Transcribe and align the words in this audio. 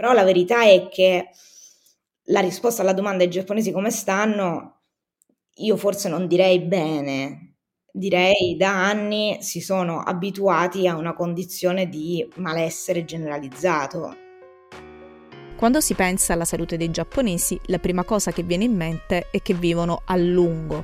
Però 0.00 0.14
la 0.14 0.24
verità 0.24 0.62
è 0.62 0.88
che 0.88 1.28
la 2.28 2.40
risposta 2.40 2.80
alla 2.80 2.94
domanda 2.94 3.22
ai 3.22 3.28
giapponesi 3.28 3.70
come 3.70 3.90
stanno, 3.90 4.84
io 5.56 5.76
forse 5.76 6.08
non 6.08 6.26
direi 6.26 6.58
bene, 6.60 7.56
direi 7.92 8.56
da 8.56 8.70
anni 8.70 9.42
si 9.42 9.60
sono 9.60 10.00
abituati 10.00 10.88
a 10.88 10.96
una 10.96 11.12
condizione 11.12 11.90
di 11.90 12.26
malessere 12.36 13.04
generalizzato. 13.04 14.16
Quando 15.56 15.82
si 15.82 15.92
pensa 15.92 16.32
alla 16.32 16.46
salute 16.46 16.78
dei 16.78 16.90
giapponesi, 16.90 17.60
la 17.66 17.78
prima 17.78 18.02
cosa 18.02 18.32
che 18.32 18.42
viene 18.42 18.64
in 18.64 18.74
mente 18.74 19.28
è 19.30 19.42
che 19.42 19.52
vivono 19.52 20.00
a 20.06 20.16
lungo, 20.16 20.82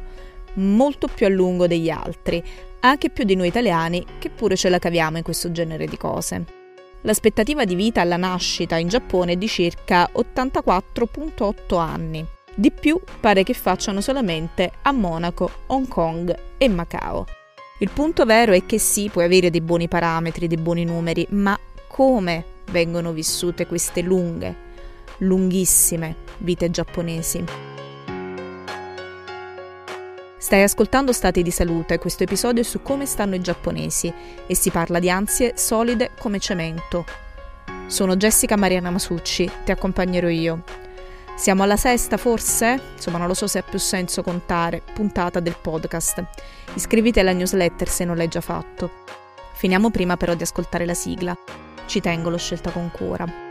molto 0.56 1.08
più 1.08 1.24
a 1.24 1.30
lungo 1.30 1.66
degli 1.66 1.88
altri, 1.88 2.44
anche 2.80 3.08
più 3.08 3.24
di 3.24 3.34
noi 3.34 3.48
italiani 3.48 4.04
che 4.18 4.28
pure 4.28 4.56
ce 4.56 4.68
la 4.68 4.78
caviamo 4.78 5.16
in 5.16 5.22
questo 5.22 5.50
genere 5.50 5.86
di 5.86 5.96
cose. 5.96 6.65
L'aspettativa 7.06 7.64
di 7.64 7.76
vita 7.76 8.00
alla 8.00 8.16
nascita 8.16 8.78
in 8.78 8.88
Giappone 8.88 9.34
è 9.34 9.36
di 9.36 9.46
circa 9.46 10.10
84.8 10.12 11.78
anni. 11.78 12.26
Di 12.52 12.72
più 12.72 13.00
pare 13.20 13.44
che 13.44 13.54
facciano 13.54 14.00
solamente 14.00 14.72
a 14.82 14.90
Monaco, 14.90 15.48
Hong 15.66 15.86
Kong 15.86 16.36
e 16.58 16.68
Macao. 16.68 17.24
Il 17.78 17.90
punto 17.90 18.24
vero 18.24 18.52
è 18.54 18.66
che 18.66 18.78
sì, 18.78 19.08
puoi 19.08 19.24
avere 19.24 19.50
dei 19.50 19.60
buoni 19.60 19.86
parametri, 19.86 20.48
dei 20.48 20.56
buoni 20.56 20.84
numeri, 20.84 21.24
ma 21.30 21.56
come 21.86 22.44
vengono 22.72 23.12
vissute 23.12 23.68
queste 23.68 24.00
lunghe, 24.02 24.56
lunghissime 25.18 26.16
vite 26.38 26.72
giapponesi? 26.72 27.75
Stai 30.38 30.62
ascoltando 30.62 31.14
Stati 31.14 31.42
di 31.42 31.50
Salute, 31.50 31.98
questo 31.98 32.24
episodio 32.24 32.60
è 32.60 32.64
su 32.64 32.82
come 32.82 33.06
stanno 33.06 33.34
i 33.34 33.40
giapponesi 33.40 34.12
e 34.46 34.54
si 34.54 34.70
parla 34.70 34.98
di 34.98 35.08
ansie 35.08 35.54
solide 35.56 36.10
come 36.18 36.38
cemento. 36.38 37.06
Sono 37.86 38.16
Jessica 38.16 38.54
Mariana 38.54 38.90
Masucci, 38.90 39.50
ti 39.64 39.70
accompagnerò 39.70 40.28
io. 40.28 40.62
Siamo 41.36 41.62
alla 41.62 41.78
sesta 41.78 42.18
forse? 42.18 42.78
Insomma 42.94 43.16
non 43.16 43.28
lo 43.28 43.34
so 43.34 43.46
se 43.46 43.58
ha 43.58 43.62
più 43.62 43.78
senso 43.78 44.22
contare, 44.22 44.82
puntata 44.92 45.40
del 45.40 45.56
podcast. 45.58 46.22
Iscriviti 46.74 47.18
alla 47.18 47.32
newsletter 47.32 47.88
se 47.88 48.04
non 48.04 48.16
l'hai 48.16 48.28
già 48.28 48.42
fatto. 48.42 48.90
Finiamo 49.54 49.90
prima 49.90 50.18
però 50.18 50.34
di 50.34 50.42
ascoltare 50.42 50.84
la 50.84 50.94
sigla. 50.94 51.36
Ci 51.86 52.00
tengo, 52.00 52.28
l'ho 52.28 52.36
scelta 52.36 52.70
con 52.70 52.90
cura. 52.90 53.45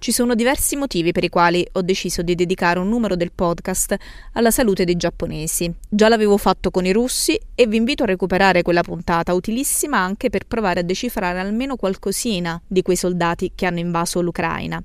Ci 0.00 0.12
sono 0.12 0.36
diversi 0.36 0.76
motivi 0.76 1.10
per 1.10 1.24
i 1.24 1.28
quali 1.28 1.66
ho 1.72 1.82
deciso 1.82 2.22
di 2.22 2.36
dedicare 2.36 2.78
un 2.78 2.88
numero 2.88 3.16
del 3.16 3.32
podcast 3.32 3.96
alla 4.34 4.52
salute 4.52 4.84
dei 4.84 4.96
giapponesi. 4.96 5.74
Già 5.88 6.08
l'avevo 6.08 6.36
fatto 6.36 6.70
con 6.70 6.86
i 6.86 6.92
russi 6.92 7.38
e 7.56 7.66
vi 7.66 7.78
invito 7.78 8.04
a 8.04 8.06
recuperare 8.06 8.62
quella 8.62 8.82
puntata, 8.82 9.34
utilissima 9.34 9.98
anche 9.98 10.30
per 10.30 10.46
provare 10.46 10.80
a 10.80 10.82
decifrare 10.84 11.40
almeno 11.40 11.74
qualcosina 11.74 12.62
di 12.64 12.82
quei 12.82 12.94
soldati 12.94 13.52
che 13.56 13.66
hanno 13.66 13.80
invaso 13.80 14.20
l'Ucraina. 14.20 14.80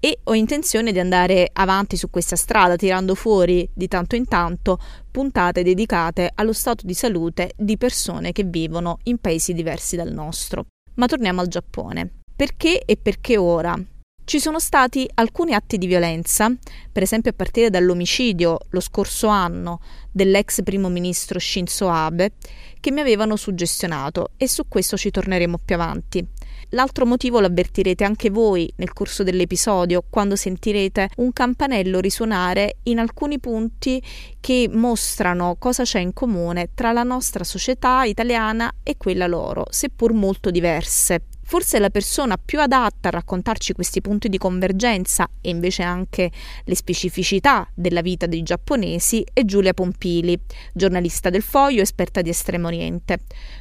E 0.00 0.20
ho 0.24 0.34
intenzione 0.34 0.90
di 0.90 1.00
andare 1.00 1.50
avanti 1.52 1.98
su 1.98 2.08
questa 2.08 2.36
strada, 2.36 2.76
tirando 2.76 3.14
fuori 3.14 3.68
di 3.74 3.88
tanto 3.88 4.16
in 4.16 4.26
tanto 4.26 4.78
puntate 5.10 5.62
dedicate 5.62 6.30
allo 6.34 6.54
stato 6.54 6.86
di 6.86 6.94
salute 6.94 7.52
di 7.56 7.76
persone 7.76 8.32
che 8.32 8.44
vivono 8.44 8.98
in 9.04 9.18
paesi 9.18 9.52
diversi 9.52 9.96
dal 9.96 10.12
nostro. 10.12 10.66
Ma 10.94 11.06
torniamo 11.06 11.42
al 11.42 11.48
Giappone. 11.48 12.10
Perché 12.34 12.82
e 12.84 12.96
perché 12.96 13.36
ora? 13.36 13.78
Ci 14.26 14.40
sono 14.40 14.58
stati 14.58 15.08
alcuni 15.14 15.54
atti 15.54 15.78
di 15.78 15.86
violenza, 15.86 16.52
per 16.90 17.04
esempio 17.04 17.30
a 17.30 17.34
partire 17.34 17.70
dall'omicidio 17.70 18.58
lo 18.70 18.80
scorso 18.80 19.28
anno 19.28 19.78
dell'ex 20.10 20.64
primo 20.64 20.88
ministro 20.88 21.38
Shinzo 21.38 21.88
Abe, 21.88 22.32
che 22.80 22.90
mi 22.90 22.98
avevano 22.98 23.36
suggestionato 23.36 24.30
e 24.36 24.48
su 24.48 24.64
questo 24.66 24.96
ci 24.96 25.12
torneremo 25.12 25.60
più 25.64 25.76
avanti. 25.76 26.26
L'altro 26.70 27.06
motivo 27.06 27.38
lo 27.38 27.46
avvertirete 27.46 28.02
anche 28.02 28.28
voi 28.28 28.68
nel 28.78 28.92
corso 28.92 29.22
dell'episodio 29.22 30.02
quando 30.10 30.34
sentirete 30.34 31.10
un 31.18 31.32
campanello 31.32 32.00
risuonare 32.00 32.78
in 32.84 32.98
alcuni 32.98 33.38
punti 33.38 34.02
che 34.40 34.68
mostrano 34.72 35.54
cosa 35.56 35.84
c'è 35.84 36.00
in 36.00 36.12
comune 36.12 36.70
tra 36.74 36.90
la 36.90 37.04
nostra 37.04 37.44
società 37.44 38.02
italiana 38.02 38.74
e 38.82 38.96
quella 38.96 39.28
loro, 39.28 39.66
seppur 39.70 40.12
molto 40.12 40.50
diverse. 40.50 41.22
Forse 41.48 41.78
la 41.78 41.90
persona 41.90 42.38
più 42.44 42.60
adatta 42.60 43.06
a 43.06 43.12
raccontarci 43.12 43.72
questi 43.72 44.00
punti 44.00 44.28
di 44.28 44.36
convergenza 44.36 45.30
e 45.40 45.50
invece 45.50 45.84
anche 45.84 46.28
le 46.64 46.74
specificità 46.74 47.70
della 47.72 48.00
vita 48.00 48.26
dei 48.26 48.42
giapponesi 48.42 49.24
è 49.32 49.44
Giulia 49.44 49.72
Pompili, 49.72 50.36
giornalista 50.72 51.30
del 51.30 51.42
Foglio, 51.42 51.82
esperta 51.82 52.20
di 52.20 52.30
Estremo 52.30 52.66
Oriente. 52.66 53.20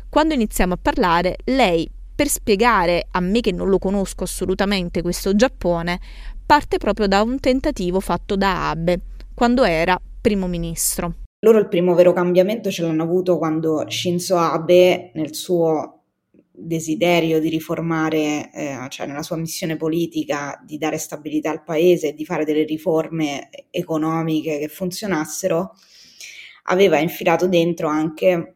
Quando 0.10 0.34
iniziamo 0.34 0.74
a 0.74 0.80
parlare, 0.82 1.38
lei, 1.44 1.88
per 2.16 2.28
spiegare 2.28 3.06
a 3.12 3.20
me 3.20 3.40
che 3.42 3.52
non 3.52 3.70
lo 3.70 3.78
conosco 3.78 4.24
assolutamente 4.24 5.04
questo 5.04 5.36
Giappone, 5.36 6.00
parte 6.44 6.78
proprio 6.80 7.06
da 7.06 7.22
un 7.22 7.40
tentativo 7.40 8.00
fatto 8.00 8.36
da 8.36 8.72
Abe, 8.72 9.00
quando 9.36 9.64
era 9.64 10.02
primo 10.22 10.48
ministro. 10.48 11.18
Loro 11.46 11.60
il 11.60 11.68
primo 11.68 11.94
vero 11.94 12.14
cambiamento 12.14 12.72
ce 12.72 12.82
l'hanno 12.82 13.04
avuto 13.04 13.38
quando 13.38 13.86
Shinzo 13.88 14.38
Abe, 14.38 15.12
nel 15.14 15.36
suo 15.36 15.95
desiderio 16.58 17.40
di 17.40 17.50
riformare, 17.50 18.52
eh, 18.52 18.88
cioè 18.90 19.08
nella 19.08 19.24
sua 19.24 19.38
missione 19.38 19.76
politica 19.78 20.62
di 20.66 20.78
dare 20.78 20.98
stabilità 20.98 21.52
al 21.52 21.64
paese 21.64 22.10
e 22.10 22.14
di 22.14 22.26
fare 22.26 22.46
delle 22.46 22.64
riforme 22.64 23.50
economiche 23.70 24.60
che 24.60 24.68
funzionassero, 24.68 25.74
aveva 26.64 27.00
infilato 27.00 27.48
dentro 27.48 27.88
anche 27.88 28.56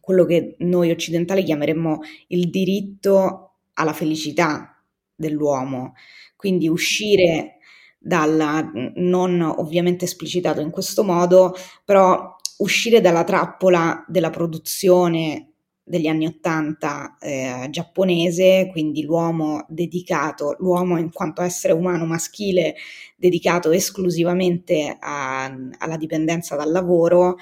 quello 0.00 0.24
che 0.24 0.56
noi 0.58 0.90
occidentali 0.90 1.44
chiameremmo 1.44 2.00
il 2.28 2.50
diritto 2.50 3.52
alla 3.74 3.92
felicità 3.92 4.82
dell'uomo, 5.14 5.94
quindi 6.36 6.68
uscire 6.68 7.58
dalla, 7.98 8.68
non 8.96 9.40
ovviamente 9.40 10.04
esplicitato 10.04 10.60
in 10.60 10.70
questo 10.70 11.04
modo, 11.04 11.54
però 11.84 12.36
uscire 12.58 13.00
dalla 13.00 13.24
trappola 13.24 14.04
della 14.08 14.30
produzione 14.30 15.51
degli 15.84 16.06
anni 16.06 16.26
Ottanta 16.26 17.16
eh, 17.20 17.66
giapponese, 17.70 18.68
quindi 18.70 19.02
l'uomo 19.02 19.64
dedicato, 19.68 20.56
l'uomo 20.58 20.98
in 20.98 21.10
quanto 21.12 21.42
essere 21.42 21.72
umano 21.72 22.04
maschile 22.04 22.76
dedicato 23.16 23.70
esclusivamente 23.70 24.96
a, 24.98 25.44
alla 25.78 25.96
dipendenza 25.96 26.56
dal 26.56 26.70
lavoro 26.70 27.36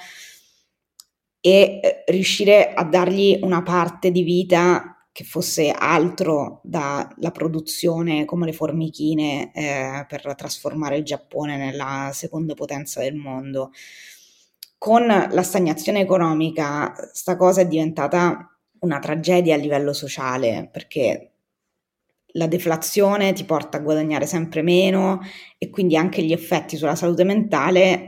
e 1.39 1.79
eh, 1.81 2.03
riuscire 2.07 2.73
a 2.73 2.83
dargli 2.83 3.39
una 3.41 3.63
parte 3.63 4.11
di 4.11 4.23
vita 4.23 4.95
che 5.11 5.23
fosse 5.25 5.71
altro 5.71 6.61
dalla 6.63 7.31
produzione 7.33 8.23
come 8.25 8.45
le 8.45 8.53
formichine 8.53 9.51
eh, 9.53 10.05
per 10.07 10.35
trasformare 10.35 10.97
il 10.97 11.03
Giappone 11.03 11.57
nella 11.57 12.11
seconda 12.13 12.53
potenza 12.53 13.01
del 13.01 13.15
mondo 13.15 13.71
con 14.81 15.05
la 15.05 15.43
stagnazione 15.43 15.99
economica 15.99 16.91
sta 17.13 17.35
cosa 17.35 17.61
è 17.61 17.67
diventata 17.67 18.49
una 18.79 18.97
tragedia 18.97 19.53
a 19.53 19.59
livello 19.59 19.93
sociale 19.93 20.69
perché 20.71 21.33
la 22.33 22.47
deflazione 22.47 23.31
ti 23.33 23.43
porta 23.43 23.77
a 23.77 23.81
guadagnare 23.81 24.25
sempre 24.25 24.63
meno 24.63 25.19
e 25.59 25.69
quindi 25.69 25.95
anche 25.95 26.23
gli 26.23 26.31
effetti 26.31 26.77
sulla 26.77 26.95
salute 26.95 27.23
mentale 27.23 28.07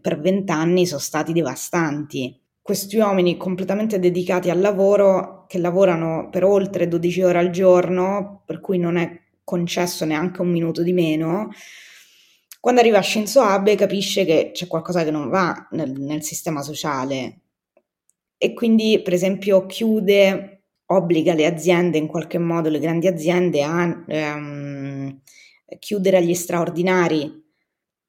per 0.00 0.20
vent'anni 0.20 0.86
sono 0.86 1.00
stati 1.00 1.32
devastanti. 1.32 2.40
Questi 2.62 2.98
uomini 2.98 3.36
completamente 3.36 3.98
dedicati 3.98 4.48
al 4.48 4.60
lavoro, 4.60 5.46
che 5.48 5.58
lavorano 5.58 6.28
per 6.30 6.44
oltre 6.44 6.86
12 6.86 7.22
ore 7.22 7.38
al 7.40 7.50
giorno, 7.50 8.44
per 8.46 8.60
cui 8.60 8.78
non 8.78 8.96
è 8.96 9.22
concesso 9.42 10.04
neanche 10.04 10.40
un 10.40 10.50
minuto 10.52 10.84
di 10.84 10.92
meno, 10.92 11.50
quando 12.62 12.80
arriva 12.80 13.02
Shinzo 13.02 13.40
Abe 13.40 13.74
capisce 13.74 14.24
che 14.24 14.52
c'è 14.54 14.68
qualcosa 14.68 15.02
che 15.02 15.10
non 15.10 15.28
va 15.28 15.66
nel, 15.72 15.90
nel 15.98 16.22
sistema 16.22 16.62
sociale 16.62 17.40
e 18.36 18.52
quindi 18.52 19.00
per 19.02 19.12
esempio 19.14 19.66
chiude, 19.66 20.66
obbliga 20.86 21.34
le 21.34 21.46
aziende 21.46 21.98
in 21.98 22.06
qualche 22.06 22.38
modo, 22.38 22.68
le 22.68 22.78
grandi 22.78 23.08
aziende 23.08 23.64
a 23.64 24.04
ehm, 24.06 25.20
chiudere 25.80 26.18
agli 26.18 26.34
straordinari 26.34 27.24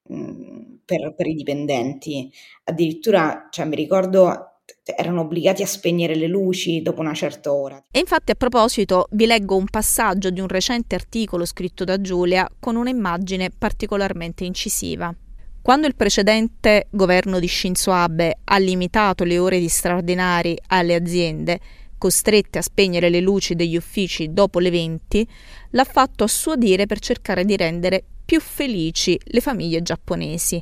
mh, 0.03 0.15
mm, 0.15 0.73
per, 0.85 1.15
per, 1.15 1.25
i 1.25 1.33
dipendenti. 1.33 2.31
Addirittura, 2.65 3.47
cioè, 3.49 3.65
mi 3.65 3.75
ricordo 3.75 4.52
erano 4.83 5.21
obbligati 5.21 5.61
a 5.61 5.67
spegnere 5.67 6.15
le 6.15 6.27
luci 6.27 6.81
dopo 6.81 7.01
una 7.01 7.13
certa 7.13 7.53
ora. 7.53 7.81
E 7.91 7.99
infatti 7.99 8.31
a 8.31 8.35
proposito 8.35 9.07
vi 9.11 9.25
leggo 9.25 9.55
un 9.55 9.65
passaggio 9.65 10.29
di 10.29 10.39
un 10.39 10.47
recente 10.47 10.95
articolo 10.95 11.45
scritto 11.45 11.83
da 11.83 12.01
Giulia 12.01 12.49
con 12.59 12.75
un'immagine 12.75 13.49
particolarmente 13.57 14.43
incisiva. 14.43 15.13
Quando 15.61 15.87
il 15.87 15.95
precedente 15.95 16.87
governo 16.89 17.39
di 17.39 17.47
Shinzo 17.47 17.91
Abe 17.91 18.39
ha 18.43 18.57
limitato 18.57 19.23
le 19.23 19.37
ore 19.37 19.59
di 19.59 19.69
straordinari 19.69 20.57
alle 20.67 20.93
aziende, 20.93 21.59
costrette 21.97 22.57
a 22.57 22.61
spegnere 22.61 23.07
le 23.09 23.21
luci 23.21 23.55
degli 23.55 23.77
uffici 23.77 24.33
dopo 24.33 24.59
le 24.59 24.69
20, 24.69 25.25
l'ha 25.69 25.85
fatto 25.85 26.25
a 26.25 26.27
suo 26.27 26.57
dire 26.57 26.85
per 26.85 26.99
cercare 26.99 27.45
di 27.45 27.55
rendere 27.55 28.03
più 28.25 28.41
felici 28.41 29.17
le 29.23 29.39
famiglie 29.39 29.81
giapponesi. 29.81 30.61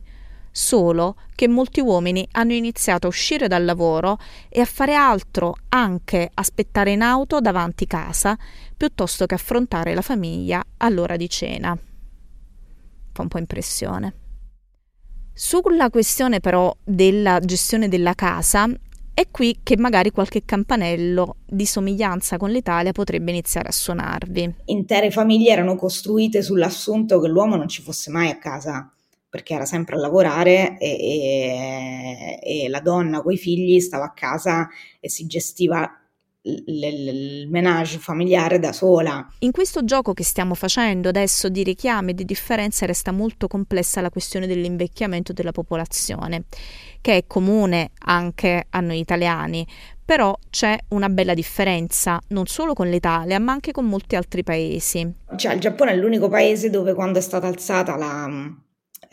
Solo 0.51 1.15
che 1.33 1.48
molti 1.48 1.80
uomini 1.80 2.27
hanno 2.33 2.53
iniziato 2.53 3.07
a 3.07 3.09
uscire 3.09 3.48
dal 3.48 3.65
lavoro 3.65 4.18
e 4.50 4.59
a 4.62 4.65
fare 4.65 4.94
altro, 4.94 5.56
anche 5.69 6.30
aspettare 6.33 6.92
in 6.92 7.01
auto 7.01 7.39
davanti 7.39 7.88
casa, 7.88 8.38
piuttosto 8.75 9.25
che 9.25 9.36
affrontare 9.36 9.94
la 9.94 10.01
famiglia 10.01 10.63
all'ora 10.77 11.15
di 11.15 11.30
cena. 11.30 11.77
Fa 13.13 13.21
un 13.21 13.27
po' 13.27 13.38
impressione. 13.38 14.13
Sulla 15.33 15.89
questione 15.89 16.39
però 16.39 16.75
della 16.83 17.39
gestione 17.39 17.88
della 17.88 18.13
casa, 18.13 18.69
è 19.13 19.27
qui 19.30 19.59
che 19.63 19.77
magari 19.77 20.12
qualche 20.12 20.44
campanello 20.45 21.38
di 21.45 21.65
somiglianza 21.65 22.38
con 22.38 22.50
l'Italia 22.50 22.92
potrebbe 22.92 23.31
iniziare 23.31 23.69
a 23.69 23.71
suonarvi. 23.71 24.56
Intere 24.65 25.12
famiglie 25.12 25.51
erano 25.51 25.75
costruite 25.75 26.42
sull'assunto 26.42 27.19
che 27.19 27.27
l'uomo 27.27 27.56
non 27.56 27.68
ci 27.68 27.81
fosse 27.81 28.09
mai 28.09 28.30
a 28.30 28.38
casa 28.38 28.92
perché 29.31 29.54
era 29.54 29.66
sempre 29.66 29.95
a 29.95 30.00
lavorare 30.00 30.78
e, 30.78 32.39
e, 32.44 32.63
e 32.66 32.68
la 32.68 32.81
donna 32.81 33.22
con 33.22 33.31
i 33.31 33.38
figli 33.38 33.80
stava 33.80 34.04
a 34.04 34.12
casa 34.12 34.68
e 35.00 35.10
si 35.10 35.25
gestiva 35.25 35.89
il 36.44 37.48
menage 37.50 37.98
familiare 38.00 38.60
da 38.60 38.74
sola. 38.74 39.25
In 39.39 39.51
questo 39.51 39.86
gioco 39.86 40.13
che 40.13 40.25
stiamo 40.25 40.54
facendo 40.54 41.07
adesso 41.07 41.48
di 41.48 41.63
richiami 41.63 42.12
e 42.12 42.13
di 42.13 42.25
differenze 42.25 42.86
resta 42.86 43.13
molto 43.13 43.48
complessa 43.48 44.01
la 44.01 44.10
questione 44.10 44.48
dell'invecchiamento 44.48 45.31
della 45.31 45.54
popolazione, 45.54 46.44
che 47.00 47.16
è 47.16 47.24
comune 47.25 47.92
anche 48.00 48.66
a 48.69 48.80
noi 48.81 49.00
italiani, 49.00 49.66
però 50.04 50.36
c'è 50.50 50.78
una 50.89 51.07
bella 51.07 51.33
differenza 51.33 52.19
non 52.30 52.48
solo 52.48 52.74
con 52.74 52.89
l'Italia 52.89 53.39
ma 53.39 53.54
anche 53.54 53.72
con 53.72 53.86
molti 53.86 54.18
altri 54.18 54.44
paesi. 54.44 55.10
Cioè 55.38 55.54
il 55.54 55.62
Giappone 55.62 55.92
è 55.92 55.95
l'unico 55.95 56.28
paese 56.28 56.69
dove 56.69 56.94
quando 56.94 57.19
è 57.19 57.22
stata 57.22 57.48
alzata 57.48 57.95
la 57.95 58.28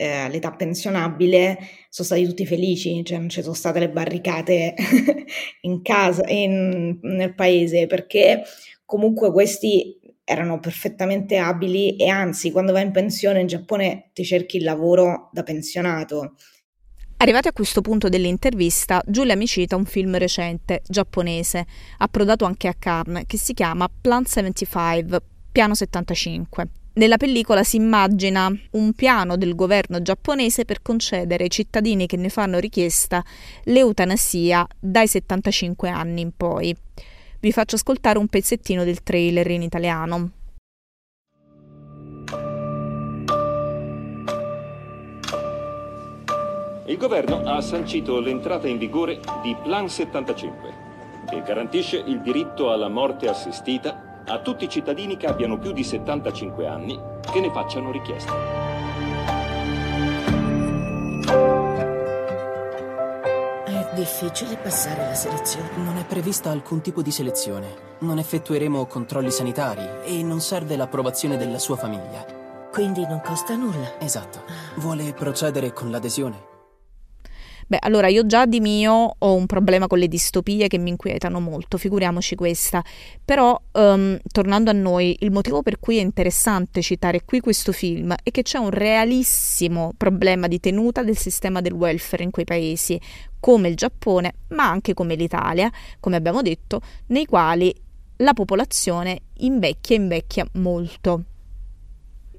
eh, 0.01 0.29
l'età 0.29 0.51
pensionabile 0.51 1.57
sono 1.89 2.07
stati 2.07 2.25
tutti 2.25 2.45
felici, 2.45 3.03
cioè 3.03 3.17
non 3.17 3.27
ci 3.27 3.41
sono 3.41 3.53
state 3.53 3.79
le 3.79 3.89
barricate 3.89 4.73
in 5.61 5.81
casa, 5.81 6.23
in, 6.29 6.99
nel 7.01 7.35
paese, 7.35 7.85
perché 7.85 8.43
comunque 8.85 9.29
questi 9.33 9.99
erano 10.23 10.61
perfettamente 10.61 11.35
abili 11.35 11.97
e 11.97 12.07
anzi 12.07 12.51
quando 12.51 12.71
vai 12.71 12.85
in 12.85 12.91
pensione 12.91 13.41
in 13.41 13.47
Giappone 13.47 14.11
ti 14.13 14.23
cerchi 14.23 14.55
il 14.55 14.63
lavoro 14.63 15.29
da 15.33 15.43
pensionato. 15.43 16.35
Arrivati 17.17 17.49
a 17.49 17.51
questo 17.51 17.81
punto 17.81 18.07
dell'intervista, 18.07 19.01
Giulia 19.05 19.35
mi 19.35 19.47
cita 19.47 19.75
un 19.75 19.83
film 19.83 20.17
recente, 20.17 20.81
giapponese, 20.87 21.65
approdato 21.97 22.45
anche 22.45 22.69
a 22.69 22.75
Cannes, 22.79 23.25
che 23.27 23.37
si 23.37 23.53
chiama 23.53 23.89
Plan 23.89 24.23
75, 24.23 25.19
Piano 25.51 25.75
75. 25.75 26.67
Nella 26.99 27.15
pellicola 27.15 27.63
si 27.63 27.77
immagina 27.77 28.51
un 28.71 28.91
piano 28.91 29.37
del 29.37 29.55
governo 29.55 30.01
giapponese 30.01 30.65
per 30.65 30.81
concedere 30.81 31.45
ai 31.45 31.49
cittadini 31.49 32.07
che 32.07 32.17
ne 32.17 32.27
fanno 32.27 32.59
richiesta 32.59 33.23
l'eutanasia 33.63 34.67
dai 34.77 35.07
75 35.07 35.87
anni 35.87 36.19
in 36.19 36.31
poi. 36.35 36.75
Vi 37.39 37.51
faccio 37.53 37.77
ascoltare 37.77 38.17
un 38.17 38.27
pezzettino 38.27 38.83
del 38.83 39.01
trailer 39.01 39.49
in 39.49 39.61
italiano. 39.61 40.31
Il 46.87 46.97
governo 46.97 47.43
ha 47.45 47.61
sancito 47.61 48.19
l'entrata 48.19 48.67
in 48.67 48.77
vigore 48.77 49.21
di 49.41 49.55
Plan 49.63 49.87
75, 49.87 50.73
che 51.29 51.43
garantisce 51.43 52.03
il 52.05 52.19
diritto 52.19 52.73
alla 52.73 52.89
morte 52.89 53.29
assistita 53.29 54.08
a 54.29 54.39
tutti 54.39 54.65
i 54.65 54.69
cittadini 54.69 55.17
che 55.17 55.25
abbiano 55.25 55.57
più 55.57 55.71
di 55.71 55.83
75 55.83 56.67
anni 56.67 56.99
che 57.31 57.39
ne 57.39 57.51
facciano 57.51 57.91
richiesta. 57.91 58.33
È 63.65 63.89
difficile 63.95 64.55
passare 64.57 65.05
la 65.05 65.13
selezione. 65.15 65.69
Non 65.77 65.97
è 65.97 66.05
prevista 66.05 66.51
alcun 66.51 66.81
tipo 66.81 67.01
di 67.01 67.11
selezione. 67.11 67.97
Non 67.99 68.19
effettueremo 68.19 68.85
controlli 68.85 69.31
sanitari 69.31 69.87
e 70.03 70.21
non 70.23 70.39
serve 70.39 70.75
l'approvazione 70.75 71.35
della 71.35 71.59
sua 71.59 71.75
famiglia. 71.75 72.23
Quindi 72.71 73.05
non 73.07 73.21
costa 73.21 73.55
nulla. 73.55 73.99
Esatto. 73.99 74.43
Vuole 74.75 75.11
procedere 75.13 75.73
con 75.73 75.89
l'adesione? 75.89 76.48
Beh, 77.69 77.77
allora 77.81 78.07
io 78.07 78.25
già 78.25 78.47
di 78.47 78.61
mio 78.61 79.15
ho 79.15 79.35
un 79.35 79.45
problema 79.45 79.85
con 79.85 79.99
le 79.99 80.07
distopie 80.07 80.67
che 80.67 80.79
mi 80.79 80.89
inquietano 80.89 81.39
molto, 81.39 81.77
figuriamoci 81.77 82.33
questa. 82.33 82.83
Però, 83.23 83.61
um, 83.73 84.17
tornando 84.31 84.71
a 84.71 84.73
noi, 84.73 85.15
il 85.19 85.29
motivo 85.29 85.61
per 85.61 85.79
cui 85.79 85.97
è 85.97 86.01
interessante 86.01 86.81
citare 86.81 87.23
qui 87.25 87.39
questo 87.41 87.71
film 87.71 88.15
è 88.23 88.31
che 88.31 88.41
c'è 88.41 88.57
un 88.57 88.71
realissimo 88.71 89.93
problema 89.95 90.47
di 90.47 90.59
tenuta 90.59 91.03
del 91.03 91.15
sistema 91.15 91.61
del 91.61 91.73
welfare 91.73 92.23
in 92.23 92.31
quei 92.31 92.45
paesi, 92.45 92.99
come 93.39 93.67
il 93.67 93.75
Giappone, 93.75 94.33
ma 94.47 94.67
anche 94.67 94.95
come 94.95 95.13
l'Italia, 95.13 95.71
come 95.99 96.15
abbiamo 96.15 96.41
detto, 96.41 96.81
nei 97.09 97.27
quali 97.27 97.71
la 98.15 98.33
popolazione 98.33 99.19
invecchia 99.41 99.95
e 99.95 99.99
invecchia 99.99 100.47
molto. 100.53 101.23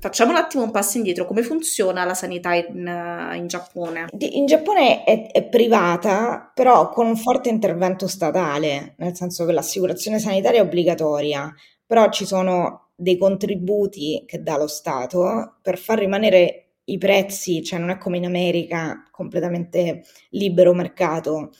Facciamo 0.00 0.31
un 0.31 0.38
attimo 0.38 0.62
un 0.62 0.70
passo 0.70 0.97
indietro, 0.97 1.26
come 1.26 1.43
funziona 1.43 2.06
la 2.06 2.14
sanità 2.14 2.55
in, 2.55 3.32
in 3.35 3.47
Giappone? 3.47 4.06
In 4.19 4.47
Giappone 4.47 5.05
è, 5.05 5.31
è, 5.31 5.47
privata, 5.47 6.50
però 6.55 6.88
con 6.88 7.06
un 7.06 7.17
forte 7.17 7.50
intervento 7.50 8.08
statale, 8.08 8.94
nel 8.97 9.14
senso 9.14 9.44
che 9.44 9.52
l'assicurazione 9.52 10.19
sanitaria 10.19 10.61
è 10.61 10.62
obbligatoria, 10.62 11.55
però 11.85 12.08
ci 12.08 12.25
sono 12.25 12.93
dei 12.94 13.19
contributi 13.19 14.25
che 14.26 14.43
dà 14.43 14.56
lo 14.56 14.69
Stato 14.69 15.58
per 15.61 15.76
far 15.76 15.99
rimanere 15.99 16.76
i 16.85 16.96
prezzi, 16.96 17.62
cioè 17.62 17.79
non 17.79 17.91
è 17.91 17.99
come 17.99 18.17
in 18.17 18.25
America 18.25 19.03
completamente 19.11 20.05
libero 20.31 20.73
mercato, 20.73 21.50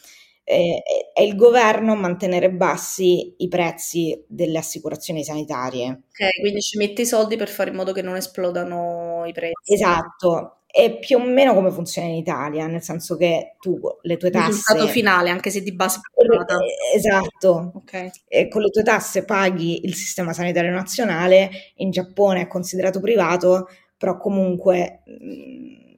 eh, 0.50 0.82
è 1.12 1.23
il 1.23 1.37
governo 1.37 1.93
a 1.93 1.97
mantenere 1.97 2.50
bassi 2.50 3.35
i 3.38 3.49
prezzi 3.49 4.25
delle 4.26 4.58
assicurazioni 4.58 5.23
sanitarie. 5.23 5.88
Ok, 5.88 6.41
quindi 6.41 6.61
ci 6.61 6.76
mette 6.76 7.02
i 7.02 7.06
soldi 7.06 7.37
per 7.37 7.49
fare 7.49 7.70
in 7.70 7.76
modo 7.76 7.93
che 7.93 8.02
non 8.02 8.17
esplodano 8.17 9.25
i 9.26 9.32
prezzi. 9.32 9.75
Esatto, 9.75 10.62
è 10.67 10.99
più 10.99 11.19
o 11.19 11.25
meno 11.25 11.55
come 11.55 11.70
funziona 11.70 12.08
in 12.08 12.14
Italia, 12.14 12.67
nel 12.67 12.82
senso 12.82 13.17
che 13.17 13.56
tu 13.61 13.79
le 14.02 14.17
tue 14.17 14.31
tasse... 14.31 14.49
Il 14.49 14.55
risultato 14.55 14.88
finale, 14.88 15.31
anche 15.31 15.50
se 15.50 15.62
di 15.62 15.73
base 15.73 16.00
privata. 16.12 16.58
Eh, 16.58 16.97
esatto, 16.97 17.73
okay. 17.76 18.11
con 18.49 18.62
le 18.62 18.70
tue 18.70 18.82
tasse 18.82 19.25
paghi 19.25 19.85
il 19.85 19.94
sistema 19.94 20.32
sanitario 20.32 20.73
nazionale, 20.73 21.50
in 21.76 21.91
Giappone 21.91 22.43
è 22.43 22.47
considerato 22.49 22.99
privato, 22.99 23.69
però 23.97 24.17
comunque... 24.17 25.02
Mh, 25.06 25.88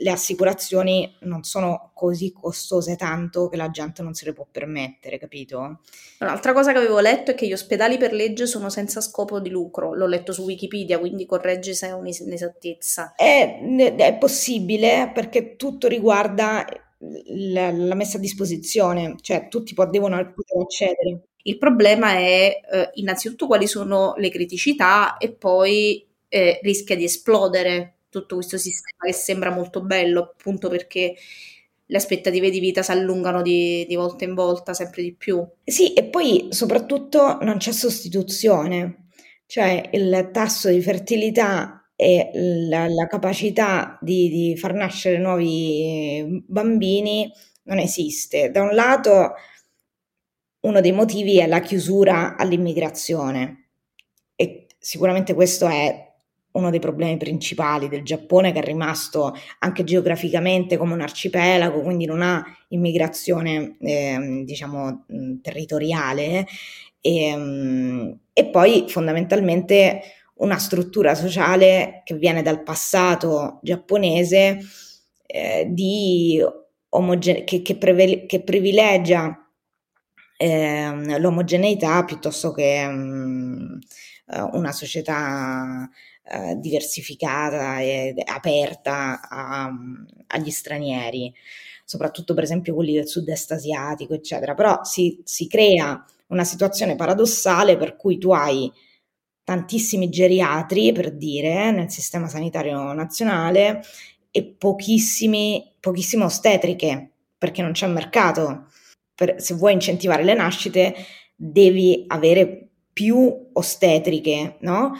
le 0.00 0.10
assicurazioni 0.10 1.16
non 1.20 1.42
sono 1.42 1.90
così 1.92 2.32
costose 2.32 2.96
tanto 2.96 3.48
che 3.48 3.56
la 3.56 3.70
gente 3.70 4.02
non 4.02 4.14
se 4.14 4.26
le 4.26 4.32
può 4.32 4.46
permettere, 4.50 5.18
capito? 5.18 5.80
Un'altra 6.20 6.52
cosa 6.52 6.72
che 6.72 6.78
avevo 6.78 7.00
letto 7.00 7.32
è 7.32 7.34
che 7.34 7.46
gli 7.46 7.52
ospedali 7.52 7.96
per 7.96 8.12
legge 8.12 8.46
sono 8.46 8.70
senza 8.70 9.00
scopo 9.00 9.40
di 9.40 9.50
lucro, 9.50 9.94
l'ho 9.94 10.06
letto 10.06 10.32
su 10.32 10.42
Wikipedia, 10.42 10.98
quindi 10.98 11.26
correggi 11.26 11.74
se 11.74 11.88
è 11.88 11.92
un'inesattezza. 11.92 13.14
È, 13.16 13.60
è 13.96 14.16
possibile 14.18 15.10
perché 15.12 15.56
tutto 15.56 15.88
riguarda 15.88 16.64
la, 17.52 17.70
la, 17.70 17.94
messa 17.94 18.18
a 18.18 18.20
disposizione, 18.20 19.16
cioè 19.20 19.48
tutti 19.48 19.74
devono 19.90 20.16
poter 20.32 20.62
accedere. 20.62 21.22
Il 21.42 21.58
problema 21.58 22.12
è 22.12 22.60
eh, 22.70 22.90
innanzitutto 22.94 23.46
quali 23.46 23.66
sono 23.66 24.14
le 24.16 24.28
criticità 24.28 25.16
e 25.16 25.32
poi 25.32 26.06
eh, 26.28 26.60
rischia 26.62 26.94
di 26.94 27.04
esplodere 27.04 27.97
tutto 28.10 28.36
questo 28.36 28.58
sistema 28.58 29.04
che 29.06 29.12
sembra 29.12 29.50
molto 29.50 29.82
bello, 29.82 30.20
appunto 30.20 30.68
perché 30.68 31.14
le 31.90 31.96
aspettative 31.96 32.50
di 32.50 32.60
vita 32.60 32.82
si 32.82 32.90
allungano 32.90 33.40
di, 33.42 33.86
di, 33.88 33.94
volta 33.96 34.24
in 34.24 34.34
volta 34.34 34.74
sempre 34.74 35.02
di 35.02 35.14
più. 35.14 35.46
Sì, 35.64 35.94
e 35.94 36.04
poi 36.04 36.48
soprattutto 36.50 37.38
non 37.40 37.56
c'è 37.56 37.72
sostituzione, 37.72 39.08
cioè 39.46 39.88
il 39.92 40.30
tasso 40.32 40.68
di 40.68 40.80
fertilità 40.82 41.90
e 41.96 42.30
la, 42.34 42.86
la 42.88 43.06
capacità 43.06 43.98
di, 44.00 44.28
di, 44.28 44.56
far 44.56 44.74
nascere 44.74 45.18
nuovi 45.18 46.44
bambini 46.46 47.32
non 47.64 47.78
esiste. 47.78 48.50
Da 48.50 48.62
un 48.62 48.74
lato 48.74 49.32
uno 50.60 50.80
dei 50.80 50.92
motivi 50.92 51.38
è 51.38 51.46
la 51.46 51.60
chiusura 51.60 52.36
all'immigrazione 52.36 53.70
e 54.36 54.66
sicuramente 54.78 55.34
questo 55.34 55.66
è 55.66 56.07
uno 56.58 56.70
dei 56.70 56.80
problemi 56.80 57.16
principali 57.16 57.88
del 57.88 58.02
Giappone 58.02 58.52
che 58.52 58.58
è 58.58 58.64
rimasto 58.64 59.34
anche 59.60 59.84
geograficamente 59.84 60.76
come 60.76 60.92
un 60.92 61.00
arcipelago, 61.00 61.80
quindi 61.80 62.04
non 62.04 62.22
ha 62.22 62.44
immigrazione 62.68 63.76
eh, 63.80 64.42
diciamo 64.44 65.04
territoriale 65.40 66.46
e, 67.00 68.18
e 68.32 68.46
poi 68.46 68.84
fondamentalmente 68.88 70.02
una 70.38 70.58
struttura 70.58 71.14
sociale 71.14 72.02
che 72.04 72.14
viene 72.14 72.42
dal 72.42 72.62
passato 72.62 73.58
giapponese 73.62 74.58
eh, 75.26 75.66
di 75.68 76.42
omogene- 76.90 77.44
che, 77.44 77.62
che, 77.62 77.76
preve- 77.76 78.26
che 78.26 78.42
privilegia 78.42 79.48
eh, 80.36 81.18
l'omogeneità 81.18 82.04
piuttosto 82.04 82.52
che 82.52 82.84
um, 82.86 83.78
una 84.52 84.72
società 84.72 85.88
eh, 86.30 86.56
diversificata 86.56 87.80
e 87.80 88.14
aperta 88.26 89.20
a, 89.28 89.70
agli 90.26 90.50
stranieri, 90.50 91.32
soprattutto 91.84 92.34
per 92.34 92.44
esempio 92.44 92.74
quelli 92.74 92.92
del 92.92 93.08
sud-est 93.08 93.52
asiatico, 93.52 94.14
eccetera. 94.14 94.54
Però 94.54 94.84
si, 94.84 95.20
si 95.24 95.46
crea 95.46 96.04
una 96.28 96.44
situazione 96.44 96.96
paradossale 96.96 97.76
per 97.76 97.96
cui 97.96 98.18
tu 98.18 98.32
hai 98.32 98.70
tantissimi 99.42 100.10
geriatri, 100.10 100.92
per 100.92 101.16
dire, 101.16 101.70
nel 101.70 101.90
sistema 101.90 102.28
sanitario 102.28 102.92
nazionale 102.92 103.80
e 104.30 104.44
pochissime 104.44 105.72
ostetriche, 106.22 107.10
perché 107.38 107.62
non 107.62 107.72
c'è 107.72 107.86
mercato. 107.86 108.66
Per, 109.14 109.40
se 109.40 109.54
vuoi 109.54 109.72
incentivare 109.72 110.22
le 110.22 110.34
nascite, 110.34 110.94
devi 111.34 112.04
avere 112.08 112.68
più 112.92 113.48
ostetriche, 113.52 114.58
no? 114.60 114.92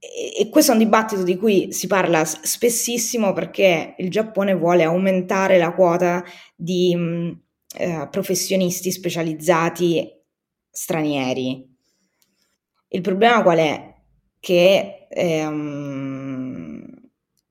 E, 0.00 0.48
questo 0.48 0.72
è 0.72 0.74
un 0.74 0.80
dibattito 0.80 1.22
di 1.22 1.36
cui 1.36 1.72
si 1.72 1.86
parla 1.86 2.24
spessissimo 2.24 3.32
perché 3.32 3.94
il 3.98 4.10
Giappone 4.10 4.54
vuole 4.54 4.82
aumentare 4.82 5.58
la 5.58 5.72
quota 5.72 6.24
di 6.56 6.94
mh, 6.96 7.42
eh, 7.76 8.08
professionisti 8.10 8.90
specializzati 8.90 10.10
stranieri 10.70 11.70
il 12.92 13.00
problema 13.02 13.42
qual 13.42 13.58
è? 13.58 13.94
Che 14.40 15.06
ehm, 15.08 16.84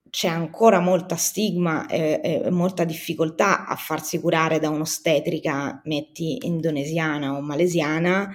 c'è 0.10 0.28
ancora 0.28 0.80
molta 0.80 1.16
stigma 1.16 1.88
e, 1.88 2.20
e, 2.24 2.50
molta 2.50 2.84
difficoltà 2.84 3.66
a 3.66 3.76
farsi 3.76 4.20
curare 4.20 4.60
da 4.60 4.70
un'ostetrica, 4.70 5.82
metti 5.86 6.46
indonesiana 6.46 7.36
o 7.36 7.42
malesiana, 7.42 8.30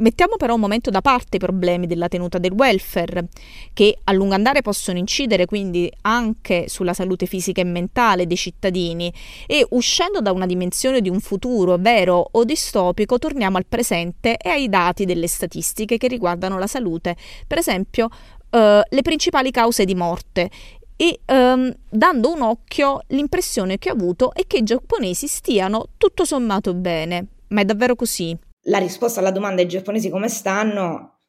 Mettiamo 0.00 0.36
però 0.36 0.54
un 0.54 0.60
momento 0.60 0.90
da 0.90 1.00
parte 1.00 1.38
i 1.38 1.40
problemi 1.40 1.88
della 1.88 2.06
tenuta 2.06 2.38
del 2.38 2.52
welfare, 2.52 3.26
che 3.72 3.98
a 4.04 4.12
lungo 4.12 4.34
andare 4.34 4.62
possono 4.62 4.96
incidere 4.96 5.44
quindi 5.44 5.92
anche 6.02 6.68
sulla 6.68 6.94
salute 6.94 7.26
fisica 7.26 7.60
e 7.60 7.64
mentale 7.64 8.28
dei 8.28 8.36
cittadini. 8.36 9.12
E 9.46 9.66
uscendo 9.70 10.20
da 10.20 10.30
una 10.30 10.46
dimensione 10.46 11.00
di 11.00 11.08
un 11.08 11.18
futuro 11.18 11.76
vero 11.78 12.28
o 12.30 12.44
distopico 12.44 13.18
torniamo 13.18 13.56
al 13.56 13.66
presente 13.66 14.36
e 14.36 14.50
ai 14.50 14.68
dati 14.68 15.04
delle 15.04 15.26
statistiche 15.26 15.96
che 15.96 16.06
riguardano 16.06 16.58
la 16.58 16.68
salute, 16.68 17.16
per 17.44 17.58
esempio 17.58 18.08
eh, 18.50 18.82
le 18.88 19.02
principali 19.02 19.50
cause 19.50 19.84
di 19.84 19.96
morte. 19.96 20.48
E 20.94 21.20
ehm, 21.24 21.74
dando 21.88 22.32
un 22.32 22.42
occhio 22.42 23.02
l'impressione 23.08 23.78
che 23.78 23.90
ho 23.90 23.94
avuto 23.94 24.32
è 24.32 24.46
che 24.46 24.58
i 24.58 24.62
giapponesi 24.62 25.26
stiano 25.26 25.88
tutto 25.96 26.24
sommato 26.24 26.72
bene, 26.74 27.26
ma 27.48 27.62
è 27.62 27.64
davvero 27.64 27.96
così? 27.96 28.36
La 28.62 28.78
risposta 28.78 29.20
alla 29.20 29.30
domanda 29.30 29.62
ai 29.62 29.68
giapponesi 29.68 30.10
come 30.10 30.28
stanno, 30.28 31.20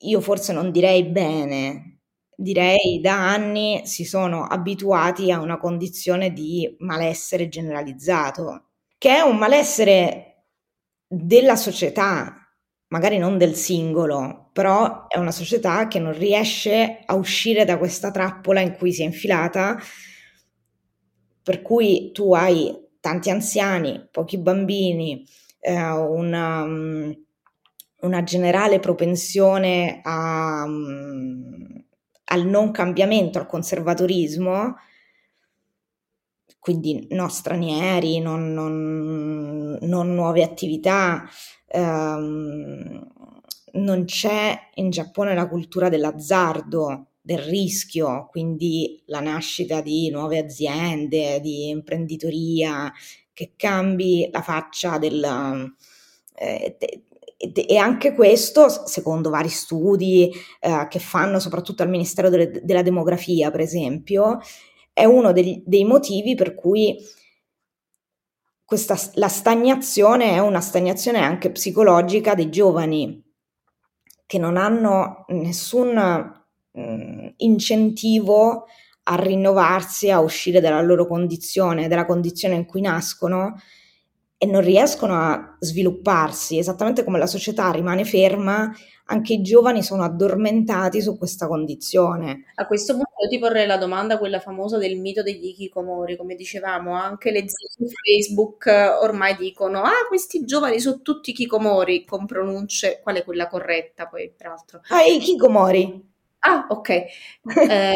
io 0.00 0.20
forse 0.20 0.52
non 0.52 0.70
direi 0.70 1.04
bene, 1.04 2.00
direi 2.36 3.00
da 3.00 3.30
anni 3.30 3.82
si 3.86 4.04
sono 4.04 4.44
abituati 4.44 5.30
a 5.30 5.40
una 5.40 5.58
condizione 5.58 6.32
di 6.32 6.74
malessere 6.80 7.48
generalizzato, 7.48 8.70
che 8.98 9.16
è 9.16 9.20
un 9.20 9.36
malessere 9.36 10.46
della 11.06 11.56
società, 11.56 12.34
magari 12.88 13.18
non 13.18 13.38
del 13.38 13.54
singolo, 13.54 14.50
però 14.52 15.06
è 15.08 15.18
una 15.18 15.30
società 15.32 15.86
che 15.88 15.98
non 15.98 16.12
riesce 16.16 17.00
a 17.04 17.14
uscire 17.14 17.64
da 17.64 17.78
questa 17.78 18.10
trappola 18.10 18.60
in 18.60 18.74
cui 18.74 18.92
si 18.92 19.02
è 19.02 19.04
infilata, 19.04 19.78
per 21.42 21.62
cui 21.62 22.10
tu 22.12 22.32
hai 22.34 22.72
tanti 23.00 23.30
anziani, 23.30 24.08
pochi 24.10 24.38
bambini, 24.38 25.26
eh, 25.66 25.90
una, 25.90 26.62
um, 26.62 27.24
una, 28.00 28.22
generale 28.22 28.80
propensione 28.80 30.00
a, 30.02 30.64
um, 30.66 31.84
al 32.24 32.46
non 32.46 32.70
cambiamento, 32.70 33.38
al 33.38 33.46
conservatorismo, 33.46 34.76
quindi 36.58 37.06
no 37.10 37.28
stranieri, 37.28 38.20
non, 38.20 38.52
non, 38.52 39.78
non 39.80 40.14
nuove 40.14 40.42
attività. 40.42 41.24
Um, 41.72 43.10
non 43.72 44.04
c'è 44.04 44.70
in 44.74 44.90
Giappone 44.90 45.34
la 45.34 45.48
cultura 45.48 45.88
dell'azzardo, 45.88 47.08
del 47.20 47.38
rischio, 47.38 48.28
quindi 48.30 49.02
la 49.06 49.20
nascita 49.20 49.80
di 49.80 50.10
nuove 50.10 50.38
aziende, 50.38 51.40
di 51.40 51.70
imprenditoria, 51.70 52.92
che 53.34 53.52
cambi 53.56 54.28
la 54.32 54.40
faccia 54.40 54.96
del... 54.96 55.74
Eh, 56.36 56.76
e 57.36 57.76
anche 57.76 58.14
questo, 58.14 58.68
secondo 58.86 59.28
vari 59.28 59.50
studi 59.50 60.32
eh, 60.60 60.86
che 60.88 60.98
fanno 60.98 61.38
soprattutto 61.38 61.82
al 61.82 61.90
Ministero 61.90 62.30
delle, 62.30 62.62
della 62.62 62.80
Demografia, 62.80 63.50
per 63.50 63.60
esempio, 63.60 64.38
è 64.94 65.04
uno 65.04 65.32
dei, 65.32 65.62
dei 65.66 65.84
motivi 65.84 66.34
per 66.36 66.54
cui 66.54 66.96
questa, 68.64 68.96
la 69.14 69.28
stagnazione 69.28 70.30
è 70.30 70.38
una 70.38 70.60
stagnazione 70.60 71.18
anche 71.18 71.50
psicologica 71.50 72.34
dei 72.34 72.48
giovani 72.48 73.22
che 74.26 74.38
non 74.38 74.56
hanno 74.56 75.24
nessun 75.28 75.88
mh, 76.70 76.80
mm, 76.80 77.26
incentivo 77.38 78.66
a 79.04 79.16
rinnovarsi, 79.16 80.10
a 80.10 80.20
uscire 80.20 80.60
dalla 80.60 80.80
loro 80.80 81.06
condizione, 81.06 81.88
dalla 81.88 82.06
condizione 82.06 82.54
in 82.54 82.66
cui 82.66 82.80
nascono 82.80 83.60
e 84.36 84.46
non 84.46 84.60
riescono 84.62 85.14
a 85.14 85.56
svilupparsi, 85.58 86.58
esattamente 86.58 87.04
come 87.04 87.18
la 87.18 87.26
società 87.26 87.70
rimane 87.70 88.04
ferma, 88.04 88.70
anche 89.06 89.34
i 89.34 89.42
giovani 89.42 89.82
sono 89.82 90.02
addormentati 90.02 91.00
su 91.00 91.16
questa 91.18 91.46
condizione. 91.46 92.44
A 92.56 92.66
questo 92.66 92.94
punto 92.94 93.10
io 93.22 93.28
ti 93.28 93.38
porrei 93.38 93.66
la 93.66 93.76
domanda, 93.76 94.18
quella 94.18 94.40
famosa 94.40 94.78
del 94.78 94.98
mito 94.98 95.22
degli 95.22 95.46
hikikomori, 95.46 96.16
come 96.16 96.34
dicevamo, 96.34 96.94
anche 96.94 97.30
le 97.30 97.40
zie 97.40 97.68
su 97.68 97.86
Facebook 97.86 98.66
ormai 99.00 99.36
dicono, 99.36 99.82
ah 99.82 100.06
questi 100.08 100.44
giovani 100.44 100.80
sono 100.80 101.00
tutti 101.02 101.30
hikikomori, 101.30 102.04
con 102.04 102.26
pronunce, 102.26 103.00
qual 103.02 103.16
è 103.16 103.24
quella 103.24 103.48
corretta 103.48 104.06
poi 104.06 104.32
peraltro? 104.34 104.80
Ah, 104.88 105.02
i 105.04 105.16
hikikomori. 105.16 106.12
Ah, 106.40 106.66
ok. 106.68 106.88
Eh, 106.88 107.92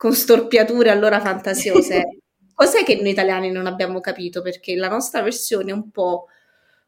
con 0.00 0.14
storpiature 0.14 0.88
allora 0.88 1.20
fantasiose. 1.20 2.20
Cos'è 2.56 2.84
che 2.84 2.96
noi 2.96 3.10
italiani 3.10 3.50
non 3.50 3.66
abbiamo 3.66 4.00
capito? 4.00 4.40
Perché 4.40 4.74
la 4.74 4.88
nostra 4.88 5.20
versione 5.20 5.72
è 5.72 5.74
un 5.74 5.90
po' 5.90 6.28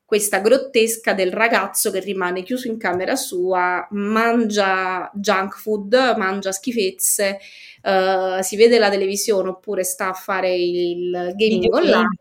questa 0.07 0.39
grottesca 0.39 1.13
del 1.13 1.31
ragazzo 1.31 1.91
che 1.91 2.01
rimane 2.01 2.43
chiuso 2.43 2.69
in 2.69 2.79
camera 2.79 3.15
sua, 3.15 3.87
mangia 3.91 5.11
junk 5.13 5.59
food, 5.59 6.15
mangia 6.17 6.53
schifezze, 6.53 7.39
uh, 7.83 8.41
si 8.41 8.57
vede 8.57 8.79
la 8.79 8.89
televisione 8.89 9.51
oppure 9.51 9.85
sta 9.85 10.09
a 10.09 10.15
fare 10.15 10.55
il 10.57 11.35
gaming 11.35 11.71
online 11.71 12.17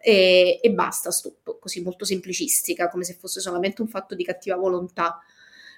e, 0.00 0.60
e, 0.62 0.70
basta, 0.70 1.10
stop, 1.10 1.58
così 1.58 1.82
molto 1.82 2.04
semplicistica, 2.04 2.88
come 2.88 3.02
se 3.02 3.14
fosse 3.14 3.40
solamente 3.40 3.82
un 3.82 3.88
fatto 3.88 4.14
di 4.14 4.24
cattiva 4.24 4.54
volontà. 4.54 5.18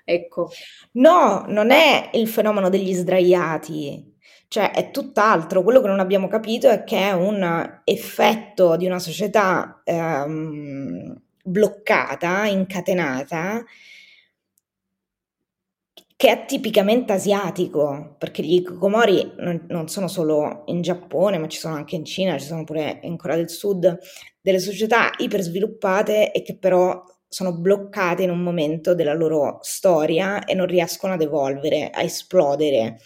Ecco. 0.05 0.50
No, 0.93 1.47
non 1.49 1.71
è 1.71 2.11
il 2.12 2.28
fenomeno 2.28 2.69
degli 2.69 2.93
sdraiati, 2.93 4.14
cioè 4.49 4.71
è 4.71 4.91
tutt'altro, 4.91 5.62
quello 5.62 5.81
che 5.81 5.88
non 5.88 6.00
abbiamo 6.00 6.29
capito 6.29 6.69
è 6.69 6.85
che 6.85 6.99
è 6.99 7.12
un 7.12 7.81
effetto 7.85 8.76
di 8.76 8.87
una 8.87 8.99
società 8.99 9.81
ehm, 9.85 11.21
bloccata, 11.43 12.47
incatenata, 12.47 13.65
che 16.17 16.31
è 16.31 16.45
tipicamente 16.47 17.12
asiatico, 17.12 18.15
perché 18.19 18.43
gli 18.43 18.55
hikikomori 18.55 19.35
non, 19.38 19.67
non, 19.69 19.88
sono 19.88 20.09
solo 20.09 20.62
in 20.67 20.81
Giappone, 20.81 21.37
ma 21.37 21.47
ci 21.47 21.59
sono 21.59 21.75
anche 21.75 21.95
in 21.95 22.07
Cina, 22.07 22.38
ci 22.38 22.47
sono 22.47 22.65
pure 22.65 23.00
in 23.03 23.19
Corea 23.19 23.37
del 23.37 23.50
Sud, 23.50 23.99
delle 24.41 24.59
società 24.59 25.11
ipersviluppate 25.19 26.33
e 26.33 26.43
che 26.43 26.57
però 26.57 27.03
sono 27.29 27.53
bloccate 27.59 28.23
in 28.23 28.31
un 28.31 28.41
momento 28.41 28.95
della 28.95 29.12
loro 29.12 29.59
storia 29.61 30.45
e 30.45 30.55
non 30.55 30.67
riescono 30.67 31.12
ad 31.12 31.21
evolvere, 31.21 31.91
a 31.91 32.03
esplodere 32.03 32.97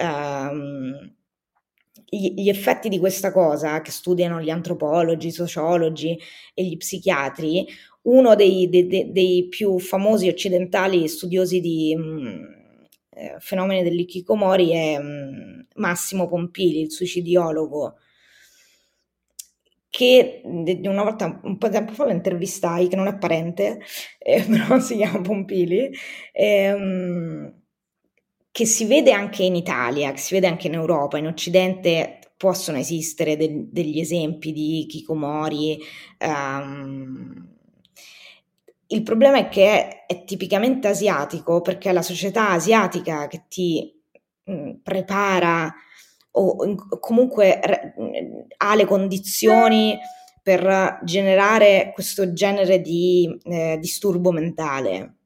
um, 0.00 1.12
gli, 2.08 2.48
effetti 2.48 2.88
di 2.88 2.98
questa 2.98 3.32
cosa 3.32 3.80
che 3.80 3.90
studiano 3.90 4.40
gli 4.40 4.50
antropologi, 4.50 5.28
i 5.28 5.32
sociologi 5.32 6.18
e 6.54 6.64
gli 6.64 6.76
psichiatri, 6.76 7.66
uno 8.02 8.34
dei, 8.34 8.68
dei, 8.68 9.12
dei, 9.12 9.46
più 9.48 9.78
famosi 9.78 10.28
occidentali 10.28 11.06
studiosi 11.06 11.60
di 11.60 11.94
mh, 11.94 12.02
mm, 12.02 12.44
eh, 13.10 13.36
fenomeni 13.38 13.82
dell'ikikomori 13.82 14.70
è 14.70 14.98
mh, 14.98 15.04
mm, 15.04 15.60
Massimo 15.76 16.26
Pompili, 16.28 16.80
il 16.80 16.90
suicidiologo, 16.90 17.96
che 19.90 20.40
una 20.44 21.02
volta, 21.02 21.40
un 21.42 21.58
po' 21.58 21.66
di 21.66 21.74
tempo 21.74 21.92
fa 21.92 22.04
lo 22.06 22.12
intervistai, 22.12 22.88
che 22.88 22.96
non 22.96 23.08
è 23.08 23.18
parente, 23.18 23.80
eh, 24.18 24.42
però 24.48 24.78
si 24.78 24.96
chiama 24.96 25.20
Pompili, 25.20 25.90
ehm, 26.32 27.59
che 28.52 28.66
si 28.66 28.84
vede 28.84 29.12
anche 29.12 29.44
in 29.44 29.54
Italia, 29.54 30.12
che 30.12 30.18
si 30.18 30.34
vede 30.34 30.46
anche 30.46 30.66
in 30.66 30.74
Europa, 30.74 31.18
in 31.18 31.26
Occidente 31.26 32.18
possono 32.36 32.78
esistere 32.78 33.36
de- 33.36 33.66
degli 33.70 34.00
esempi 34.00 34.52
di 34.52 34.86
Kikomori, 34.88 35.78
um, 36.20 37.58
il 38.92 39.02
problema 39.02 39.38
è 39.38 39.48
che 39.48 39.66
è, 39.66 40.06
è, 40.06 40.24
tipicamente 40.24 40.88
asiatico 40.88 41.60
perché 41.60 41.90
è 41.90 41.92
la 41.92 42.02
società 42.02 42.50
asiatica 42.50 43.26
che 43.28 43.44
ti 43.48 43.94
mh, 44.44 44.52
mm, 44.52 44.70
prepara 44.82 45.72
o 46.32 46.56
comunque 47.00 47.60
re, 47.62 47.94
ha 48.56 48.74
le 48.74 48.84
condizioni 48.84 49.98
per 50.42 51.00
generare 51.04 51.90
questo 51.92 52.32
genere 52.32 52.80
di 52.80 53.38
eh, 53.44 53.78
disturbo 53.80 54.30
mentale. 54.32 55.16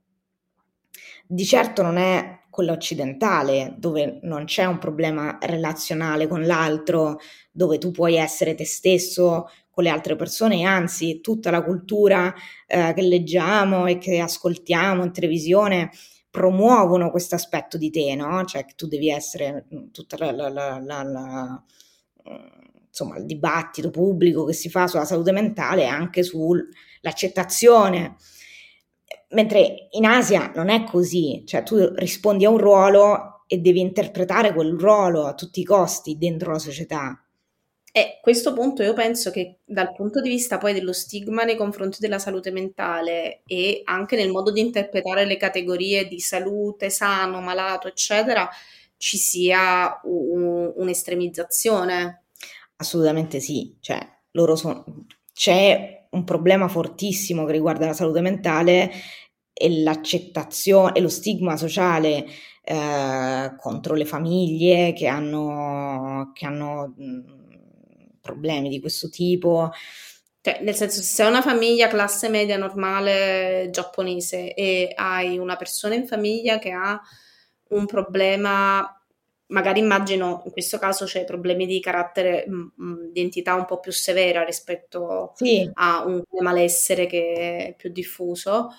Di 1.26 1.44
certo 1.44 1.82
non 1.82 1.96
è 1.96 2.40
quella 2.54 2.70
occidentale, 2.70 3.74
dove 3.78 4.20
non 4.22 4.44
c'è 4.44 4.64
un 4.64 4.78
problema 4.78 5.38
relazionale 5.40 6.28
con 6.28 6.46
l'altro, 6.46 7.18
dove 7.50 7.78
tu 7.78 7.90
puoi 7.90 8.14
essere 8.14 8.54
te 8.54 8.64
stesso 8.64 9.48
con 9.70 9.82
le 9.82 9.90
altre 9.90 10.14
persone, 10.14 10.62
anzi 10.62 11.20
tutta 11.20 11.50
la 11.50 11.64
cultura 11.64 12.32
eh, 12.68 12.92
che 12.94 13.02
leggiamo 13.02 13.86
e 13.86 13.98
che 13.98 14.20
ascoltiamo 14.20 15.02
in 15.02 15.10
televisione 15.10 15.90
promuovono 16.30 17.10
questo 17.10 17.34
aspetto 17.34 17.76
di 17.76 17.90
te, 17.90 18.14
no? 18.14 18.44
Cioè 18.44 18.64
che 18.64 18.74
tu 18.76 18.86
devi 18.86 19.10
essere 19.10 19.66
mm, 19.74 19.88
tutta 19.90 20.16
la, 20.16 20.30
la, 20.30 20.80
la, 20.80 21.64
mm, 22.30 22.34
insomma, 22.86 23.16
il 23.16 23.26
dibattito 23.26 23.90
pubblico 23.90 24.44
che 24.44 24.52
si 24.52 24.70
fa 24.70 24.86
sulla 24.86 25.04
salute 25.04 25.32
mentale 25.32 25.82
e 25.82 25.86
anche 25.86 26.22
sull'accettazione. 26.22 28.14
Mentre 29.34 29.88
in 29.90 30.06
Asia 30.06 30.52
non 30.54 30.68
è 30.68 30.84
così, 30.84 31.42
cioè 31.46 31.62
tu 31.62 31.92
rispondi 31.96 32.44
a 32.44 32.50
un 32.50 32.58
ruolo 32.58 33.42
e 33.46 33.58
devi 33.58 33.80
interpretare 33.80 34.54
quel 34.54 34.76
ruolo 34.78 35.26
a 35.26 35.34
tutti 35.34 35.60
i 35.60 35.64
costi 35.64 36.16
dentro 36.16 36.52
la 36.52 36.58
società. 36.58 37.18
E 37.96 38.18
questo 38.20 38.52
punto 38.52 38.82
io 38.82 38.92
penso 38.92 39.30
che 39.30 39.58
dal 39.64 39.92
punto 39.92 40.20
di 40.20 40.28
vista 40.28 40.58
poi 40.58 40.72
dello 40.72 40.92
stigma 40.92 41.44
nei 41.44 41.54
confronti 41.54 41.98
della 42.00 42.18
salute 42.18 42.50
mentale 42.50 43.42
e 43.46 43.82
anche 43.84 44.16
nel 44.16 44.30
modo 44.32 44.50
di 44.50 44.60
interpretare 44.60 45.24
le 45.24 45.36
categorie 45.36 46.08
di 46.08 46.18
salute, 46.18 46.90
sano, 46.90 47.40
malato, 47.40 47.86
eccetera, 47.86 48.48
ci 48.96 49.16
sia 49.16 50.00
un, 50.04 50.72
un'estremizzazione. 50.74 52.24
Assolutamente 52.76 53.38
sì, 53.38 53.76
cioè 53.78 54.00
loro 54.32 54.56
sono, 54.56 54.84
c'è 55.32 56.06
un 56.10 56.24
problema 56.24 56.66
fortissimo 56.68 57.44
che 57.44 57.52
riguarda 57.52 57.86
la 57.86 57.92
salute 57.92 58.20
mentale 58.20 58.90
e 59.54 59.82
l'accettazione 59.82 60.92
e 60.94 61.00
lo 61.00 61.08
stigma 61.08 61.56
sociale 61.56 62.26
eh, 62.62 63.54
contro 63.56 63.94
le 63.94 64.04
famiglie 64.04 64.92
che 64.92 65.06
hanno, 65.06 66.32
che 66.34 66.44
hanno 66.44 66.92
mh, 66.96 68.18
problemi 68.20 68.68
di 68.68 68.80
questo 68.80 69.08
tipo. 69.08 69.70
Cioè, 70.40 70.60
nel 70.62 70.74
senso, 70.74 71.00
se 71.00 71.06
sei 71.14 71.28
una 71.28 71.40
famiglia 71.40 71.88
classe 71.88 72.28
media 72.28 72.58
normale 72.58 73.68
giapponese 73.70 74.52
e 74.54 74.92
hai 74.94 75.38
una 75.38 75.56
persona 75.56 75.94
in 75.94 76.06
famiglia 76.06 76.58
che 76.58 76.70
ha 76.72 77.00
un 77.68 77.86
problema, 77.86 79.02
magari 79.46 79.80
immagino 79.80 80.42
in 80.44 80.50
questo 80.52 80.78
caso 80.78 81.04
c'è 81.06 81.24
problemi 81.24 81.64
di 81.66 81.80
carattere, 81.80 82.44
mh, 82.46 82.72
mh, 82.76 83.10
di 83.12 83.20
entità 83.20 83.54
un 83.54 83.64
po' 83.66 83.80
più 83.80 83.92
severa 83.92 84.42
rispetto 84.44 85.32
sì. 85.36 85.70
a 85.74 86.04
un 86.04 86.22
malessere 86.40 87.06
che 87.06 87.68
è 87.68 87.74
più 87.76 87.90
diffuso. 87.90 88.70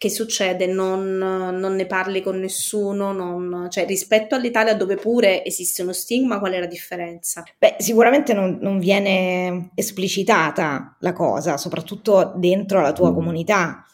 Che 0.00 0.08
succede? 0.08 0.66
Non, 0.66 1.18
non, 1.18 1.74
ne 1.74 1.84
parli 1.84 2.22
con 2.22 2.40
nessuno? 2.40 3.12
Non, 3.12 3.66
cioè, 3.70 3.84
rispetto 3.84 4.34
all'Italia 4.34 4.74
dove 4.74 4.96
pure 4.96 5.44
esiste 5.44 5.82
uno 5.82 5.92
stigma, 5.92 6.38
qual 6.38 6.52
è 6.52 6.58
la 6.58 6.64
differenza? 6.64 7.42
Beh, 7.58 7.76
sicuramente 7.80 8.32
non, 8.32 8.56
non 8.62 8.78
viene 8.78 9.72
esplicitata 9.74 10.96
la 11.00 11.12
cosa, 11.12 11.58
soprattutto 11.58 12.32
dentro 12.36 12.80
la 12.80 12.94
tua 12.94 13.10
mm. 13.10 13.14
comunità. 13.14 13.84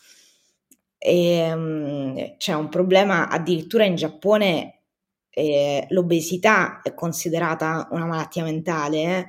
E, 0.97 1.53
um, 1.53 2.37
c'è 2.37 2.53
un 2.53 2.69
problema 2.69 3.29
addirittura 3.29 3.85
in 3.85 3.97
Giappone, 3.97 4.83
eh, 5.29 5.87
l'obesità 5.89 6.83
è 6.83 6.95
considerata 6.95 7.89
una 7.91 8.07
malattia 8.07 8.45
mentale 8.45 9.03
eh, 9.03 9.27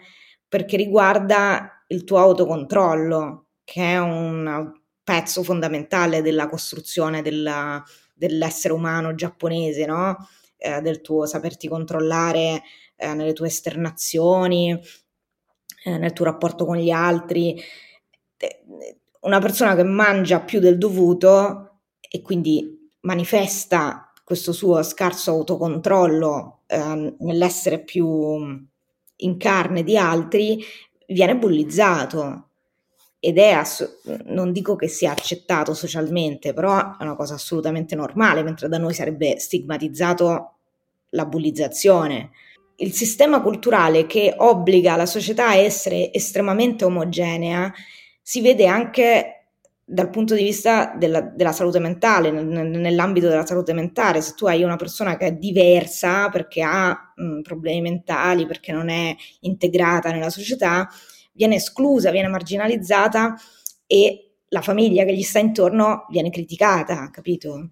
perché 0.48 0.78
riguarda 0.78 1.84
il 1.88 2.04
tuo 2.04 2.20
autocontrollo, 2.20 3.48
che 3.64 3.82
è 3.82 3.98
un 3.98 4.77
pezzo 5.08 5.42
fondamentale 5.42 6.22
della 6.22 6.50
costruzione 6.50 7.22
della, 7.22 7.82
dell'essere 8.14 8.74
umano 8.74 9.16
giapponese, 9.16 9.86
no? 9.86 10.28
Eh, 10.58 10.82
del 10.82 11.00
tuo 11.00 11.26
saperti 11.26 11.70
controllare 11.70 12.62
eh, 12.98 13.14
nelle 13.14 13.32
tue 13.32 13.48
esternazioni, 13.48 14.78
eh, 15.86 15.98
nel 15.98 16.12
tuo 16.12 16.26
rapporto 16.26 16.66
con 16.66 16.76
gli 16.76 16.90
altri. 16.90 17.58
Eh, 18.36 18.64
una 19.22 19.40
persona 19.40 19.76
che 19.76 19.84
mangia 19.84 20.42
più 20.42 20.60
del 20.60 20.78
dovuto 20.78 21.80
e 22.02 22.22
quindi 22.22 22.92
manifesta 23.02 24.12
questo 24.26 24.52
suo 24.52 24.84
scarso 24.84 25.32
autocontrollo 25.32 26.64
eh, 26.68 27.16
nell'essere 27.20 27.82
più 27.82 28.68
in 29.16 29.38
carne 29.38 29.84
di 29.84 29.96
altri, 29.96 30.62
viene 31.08 31.38
bullizzato 31.38 32.47
ed 33.20 33.38
è, 33.38 33.50
ass- 33.52 34.02
non 34.26 34.52
dico 34.52 34.76
che 34.76 34.88
sia 34.88 35.12
accettato 35.12 35.74
socialmente, 35.74 36.54
però 36.54 36.98
è 36.98 37.04
una 37.04 37.16
cosa 37.16 37.34
assolutamente 37.36 37.96
normale, 37.96 38.44
mentre 38.44 38.68
da 38.68 38.78
noi 38.78 38.94
sarebbe 38.94 39.40
stigmatizzato 39.40 40.54
la 41.10 41.26
bullizzazione. 41.26 42.32
Il 42.76 42.94
sistema 42.94 43.42
culturale 43.42 44.06
che 44.06 44.34
obbliga 44.38 44.96
la 44.96 45.08
società 45.08 45.48
a 45.48 45.56
essere 45.56 46.14
estremamente 46.14 46.86
omogenea 46.86 47.74
si 48.22 48.42
vede 48.42 48.68
anche 48.68 49.38
dal 49.90 50.10
punto 50.10 50.36
di 50.36 50.44
vista 50.44 50.94
della, 50.98 51.22
della 51.22 51.54
salute 51.54 51.80
mentale, 51.80 52.30
nell'ambito 52.30 53.30
della 53.30 53.46
salute 53.46 53.72
mentale, 53.72 54.20
se 54.20 54.34
tu 54.36 54.46
hai 54.46 54.62
una 54.62 54.76
persona 54.76 55.16
che 55.16 55.28
è 55.28 55.32
diversa 55.32 56.28
perché 56.28 56.62
ha 56.62 57.14
mh, 57.16 57.40
problemi 57.40 57.80
mentali, 57.82 58.46
perché 58.46 58.74
non 58.74 58.90
è 58.90 59.16
integrata 59.40 60.12
nella 60.12 60.30
società, 60.30 60.90
viene 61.38 61.56
esclusa, 61.56 62.12
viene 62.12 62.28
marginalizzata 62.28 63.36
e 63.86 64.24
la 64.50 64.62
famiglia 64.62 65.06
che 65.06 65.16
gli 65.16 65.22
sta 65.22 65.40
intorno 65.40 66.06
viene 66.10 66.32
criticata, 66.32 67.10
capito? 67.12 67.70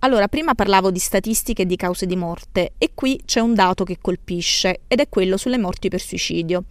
Allora, 0.00 0.28
prima 0.28 0.54
parlavo 0.54 0.90
di 0.90 0.98
statistiche 0.98 1.64
di 1.64 1.76
cause 1.76 2.04
di 2.04 2.16
morte 2.16 2.72
e 2.76 2.90
qui 2.94 3.20
c'è 3.24 3.40
un 3.40 3.54
dato 3.54 3.84
che 3.84 3.98
colpisce 4.00 4.80
ed 4.88 5.00
è 5.00 5.08
quello 5.08 5.36
sulle 5.36 5.56
morti 5.56 5.88
per 5.88 6.00
suicidio. 6.00 6.64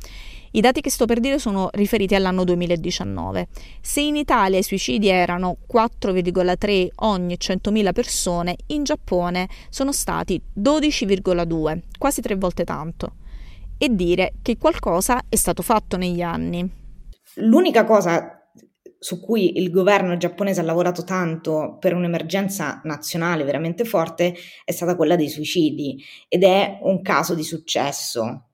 I 0.52 0.62
dati 0.62 0.80
che 0.80 0.89
sto 0.89 1.06
per 1.06 1.19
dire 1.19 1.38
sono 1.38 1.69
riferiti 1.74 2.15
all'anno 2.15 2.45
2019. 2.45 3.48
Se 3.82 4.00
in 4.00 4.15
Italia 4.15 4.58
i 4.58 4.63
suicidi 4.63 5.10
erano 5.10 5.58
4,3 5.74 6.88
ogni 6.98 7.36
100.000 7.38 7.91
persone, 7.91 8.56
in 8.67 8.84
Giappone 8.84 9.50
sono 9.69 9.91
stati 9.91 10.41
12,2, 10.58 11.80
quasi 11.98 12.21
tre 12.21 12.36
volte 12.36 12.63
tanto 12.63 13.15
e 13.77 13.93
dire 13.93 14.33
che 14.41 14.57
qualcosa 14.57 15.23
è 15.29 15.35
stato 15.35 15.61
fatto 15.61 15.97
negli 15.97 16.21
anni. 16.21 16.83
L'unica 17.35 17.83
cosa 17.83 18.35
su 19.05 19.19
cui 19.19 19.59
il 19.59 19.69
governo 19.69 20.17
giapponese 20.17 20.61
ha 20.61 20.63
lavorato 20.63 21.03
tanto 21.03 21.77
per 21.79 21.93
un'emergenza 21.93 22.81
nazionale 22.85 23.43
veramente 23.43 23.85
forte 23.85 24.35
è 24.63 24.71
stata 24.71 24.95
quella 24.95 25.15
dei 25.15 25.29
suicidi 25.29 26.03
ed 26.27 26.43
è 26.43 26.79
un 26.81 27.03
caso 27.03 27.35
di 27.35 27.43
successo. 27.43 28.47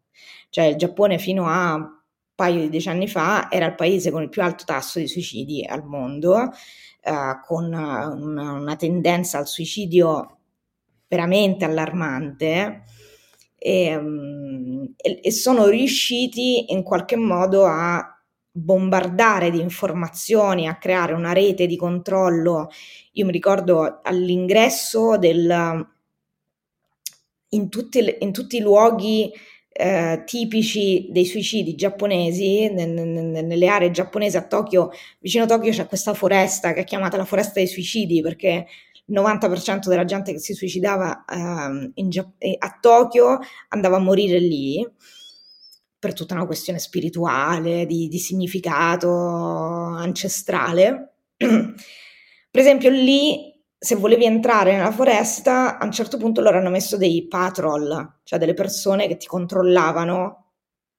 Cioè 0.50 0.66
il 0.66 0.76
Giappone 0.76 1.20
fino 1.20 1.48
a 1.48 1.76
un 1.76 1.88
paio 2.36 2.60
di 2.60 2.70
decenni 2.70 3.08
fa 3.08 3.50
era 3.50 3.68
il 3.68 3.76
paese 3.76 4.12
con 4.12 4.24
il 4.24 4.30
più 4.30 4.42
alto 4.42 4.66
tasso 4.66 5.00
di 5.00 5.08
suicidi 5.08 5.64
al 5.64 5.86
mondo, 5.86 6.52
eh, 7.02 7.40
con 7.46 7.64
una, 7.66 8.08
una 8.10 8.76
tendenza 8.76 9.38
al 9.38 9.48
suicidio 9.48 10.40
veramente 11.08 11.64
allarmante 11.64 12.84
e, 13.64 14.00
e 15.22 15.32
sono 15.32 15.68
riusciti 15.68 16.72
in 16.74 16.82
qualche 16.82 17.16
modo 17.16 17.64
a 17.66 18.20
bombardare 18.52 19.52
di 19.52 19.62
informazioni, 19.62 20.68
a 20.68 20.78
creare 20.78 21.14
una 21.14 21.32
rete 21.32 21.68
di 21.68 21.78
controllo. 21.78 22.70
Io 23.14 23.26
mi 23.26 23.32
ricordo 23.32 24.00
all'ingresso 24.02 25.18
del, 25.20 25.88
in, 27.50 27.70
tutti, 27.70 28.16
in 28.20 28.32
tutti 28.32 28.58
i 28.58 28.62
luoghi 28.62 29.32
eh, 29.70 30.24
tipici 30.26 31.10
dei 31.12 31.26
suicidi 31.26 31.76
giapponesi, 31.76 32.68
nel, 32.68 32.90
nel, 32.90 33.46
nelle 33.46 33.68
aree 33.68 33.92
giapponesi 33.92 34.38
a 34.38 34.48
Tokyo, 34.48 34.90
vicino 35.20 35.44
a 35.44 35.48
Tokyo 35.48 35.72
c'è 35.72 35.86
questa 35.86 36.16
foresta 36.16 36.74
che 36.74 36.82
è 36.82 36.84
chiamata 36.84 37.16
la 37.16 37.26
foresta 37.26 37.54
dei 37.54 37.68
suicidi 37.68 38.22
perché 38.22 38.66
il 39.06 39.16
90% 39.16 39.88
della 39.88 40.06
gente 40.06 40.32
che 40.32 40.40
si 40.40 40.54
suicidava 40.54 41.26
eh, 41.26 42.08
Gia- 42.08 42.32
a 42.60 42.78
Tokyo 42.80 43.40
andava 43.70 43.98
a 43.98 44.00
morire 44.00 44.40
lì 44.40 44.88
per 46.02 46.14
tutta 46.14 46.34
una 46.34 46.48
questione 46.48 46.80
spirituale, 46.80 47.86
di, 47.86 48.08
di 48.08 48.18
significato 48.18 49.08
ancestrale. 49.08 51.14
per 51.38 52.60
esempio 52.60 52.90
lì, 52.90 53.54
se 53.78 53.96
volevi 53.96 54.26
entrare 54.26 54.76
nella 54.76 54.92
foresta, 54.92 55.78
a 55.78 55.86
un 55.86 55.92
certo 55.92 56.18
punto 56.18 56.42
loro 56.42 56.58
hanno 56.58 56.72
messo 56.72 56.98
dei 56.98 57.28
patrol, 57.28 58.22
cioè 58.24 58.40
delle 58.40 58.56
persone 58.56 59.08
che 59.08 59.18
ti 59.18 59.28
controllavano 59.28 60.41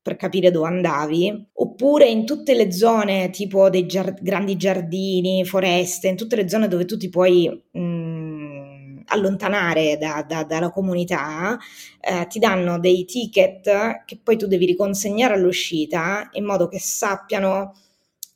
per 0.02 0.16
capire 0.16 0.50
dove 0.50 0.66
andavi, 0.66 1.50
oppure 1.54 2.08
in 2.08 2.26
tutte 2.26 2.54
le 2.54 2.72
zone 2.72 3.30
tipo 3.30 3.70
dei 3.70 3.86
giard- 3.86 4.20
grandi 4.20 4.56
giardini, 4.56 5.44
foreste, 5.44 6.08
in 6.08 6.16
tutte 6.16 6.34
le 6.36 6.48
zone 6.48 6.66
dove 6.66 6.84
tu 6.84 6.96
ti 6.96 7.08
puoi 7.08 7.48
mh, 7.70 7.80
mm, 7.80 9.00
allontanare 9.06 9.96
da, 9.98 10.24
da, 10.26 10.42
dalla 10.44 10.70
comunità, 10.70 11.56
eh, 12.00 12.26
ti 12.26 12.38
danno 12.40 12.78
dei 12.80 13.04
ticket 13.04 14.04
che 14.04 14.18
poi 14.22 14.36
tu 14.36 14.46
devi 14.46 14.66
riconsegnare 14.66 15.34
all'uscita 15.34 16.28
in 16.32 16.44
modo 16.44 16.66
che 16.68 16.80
sappiano 16.80 17.74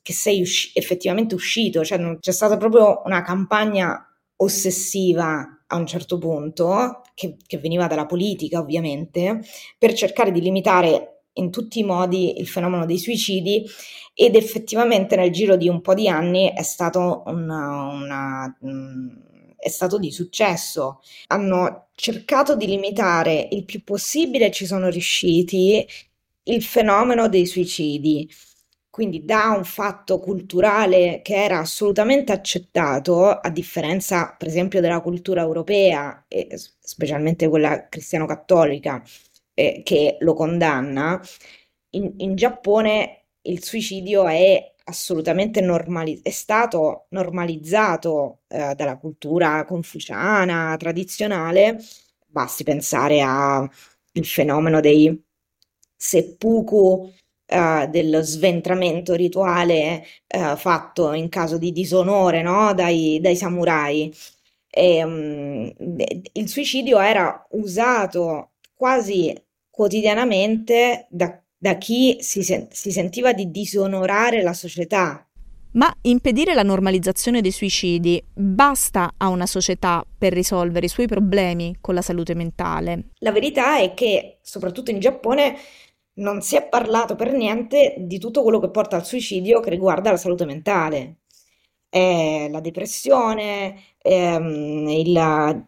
che 0.02 0.12
sei 0.12 0.40
usci- 0.40 0.70
effettivamente 0.74 1.35
uscito, 1.35 1.85
cioè 1.85 2.18
c'è 2.20 2.31
stata 2.33 2.57
proprio 2.57 3.02
una 3.07 3.22
campagna 3.22 4.09
ossessiva 4.37 5.62
a 5.66 5.76
un 5.76 5.87
certo 5.87 6.18
punto, 6.18 7.02
che, 7.14 7.37
che 7.44 7.59
veniva 7.59 7.88
dalla 7.88 8.07
politica 8.07 8.61
ovviamente, 8.61 9.40
per 9.76 9.94
cercare 9.94 10.31
di 10.31 10.40
limitare 10.40 11.15
in 11.37 11.51
tutti 11.51 11.81
i 11.81 11.85
modi 11.85 12.38
il 12.38 12.49
fenomeno 12.49 12.87
dei 12.87 12.99
suicidi 12.99 13.64
ed 14.14 14.35
effettivamente 14.35 15.16
nel 15.16 15.31
giro 15.31 15.57
di 15.57 15.68
un 15.68 15.81
po' 15.81 15.94
di 15.94 16.09
anni 16.09 16.53
è 16.55 16.62
stato, 16.62 17.22
una, 17.27 17.88
una, 17.88 18.59
mm, 18.64 19.09
è 19.59 19.68
stato 19.68 19.99
di 19.99 20.11
successo. 20.11 21.01
Hanno 21.29 21.88
cercato 21.94 22.57
di 22.57 22.66
limitare 22.66 23.49
il 23.51 23.64
più 23.64 23.83
possibile, 23.85 24.51
ci 24.51 24.66
sono 24.66 24.88
riusciti, 24.88 25.87
il 26.44 26.62
fenomeno 26.62 27.29
dei 27.29 27.46
suicidi. 27.46 28.29
Quindi 28.88 29.27
da 29.27 29.51
un 29.55 29.64
fatto 29.64 30.18
culturale 30.18 31.20
che 31.22 31.35
era 31.35 31.59
assolutamente 31.59 32.33
accettato, 32.33 33.29
a 33.29 33.51
differenza 33.51 34.35
per 34.38 34.49
esempio 34.49 34.81
della 34.81 35.03
cultura 35.03 35.42
europea 35.42 36.25
e 36.29 36.49
specialmente 36.81 37.49
quella 37.49 37.88
cristiano-cattolica 37.88 39.03
eh, 39.57 39.81
che 39.83 40.19
lo 40.21 40.35
condanna, 40.35 41.21
in, 41.90 42.12
in, 42.19 42.35
Giappone 42.37 43.29
il 43.42 43.64
suicidio 43.64 44.27
è 44.27 44.75
assolutamente 44.85 45.61
normalizzato, 45.62 46.29
è 46.29 46.33
stato 46.33 47.07
normalizzato 47.11 48.40
eh, 48.49 48.75
dalla 48.75 48.99
cultura 48.99 49.64
confuciana 49.64 50.77
tradizionale. 50.79 51.79
Basti 52.27 52.64
pensare 52.64 53.23
al 53.23 53.71
fenomeno 54.23 54.81
dei 54.81 55.25
seppuku 55.97 57.11
uh, 57.47 57.88
dello 57.88 58.23
sventramento 58.23 59.14
rituale 59.14 60.05
uh, 60.37 60.57
fatto 60.57 61.12
in 61.12 61.29
caso 61.31 61.57
di 61.59 61.73
disonore 61.73 62.42
no? 62.42 62.75
dai, 62.75 63.19
dai 63.23 63.37
samurai. 63.37 64.12
E, 64.69 65.03
um, 65.05 65.73
il 66.33 66.49
suicidio 66.49 66.99
era 67.01 67.47
usato 67.53 68.51
quasi 68.75 69.35
quotidianamente 69.77 71.07
da, 71.11 71.39
da 71.55 71.77
chi 71.77 72.17
si, 72.21 72.43
sen- 72.43 72.69
si 72.71 72.91
sentiva 72.91 73.35
di 73.35 73.51
disonorare 73.51 74.43
la 74.43 74.55
società, 74.55 75.29
ma 75.73 75.95
impedire 76.03 76.55
la 76.55 76.62
normalizzazione 76.62 77.43
dei 77.43 77.51
suicidi 77.51 78.23
basta 78.33 79.12
a 79.19 79.29
una 79.29 79.45
società 79.45 80.03
per 80.17 80.33
risolvere 80.33 80.87
i 80.87 80.89
suoi 80.89 81.07
problemi 81.07 81.77
con 81.83 81.95
la 81.95 82.01
salute 82.01 82.35
mentale? 82.35 83.11
La 83.19 83.31
verità 83.31 83.79
è 83.79 83.93
che, 83.93 84.39
soprattutto 84.41 84.91
in 84.91 84.99
Giappone, 84.99 85.55
non 86.15 86.41
si 86.41 86.57
è 86.57 86.67
parlato 86.67 87.15
per 87.15 87.35
niente 87.35 87.97
di 87.99 88.19
tutto 88.19 88.43
quello 88.43 88.59
che 88.59 88.71
porta 88.71 88.97
al 88.97 89.05
suicidio 89.05 89.61
che 89.61 89.69
riguarda 89.69 90.11
la 90.11 90.17
salute 90.17 90.47
mentale. 90.47 91.17
Eh, 91.91 92.49
la 92.51 92.61
depressione, 92.61 93.79
ehm, 94.01 94.89
il, 94.89 95.67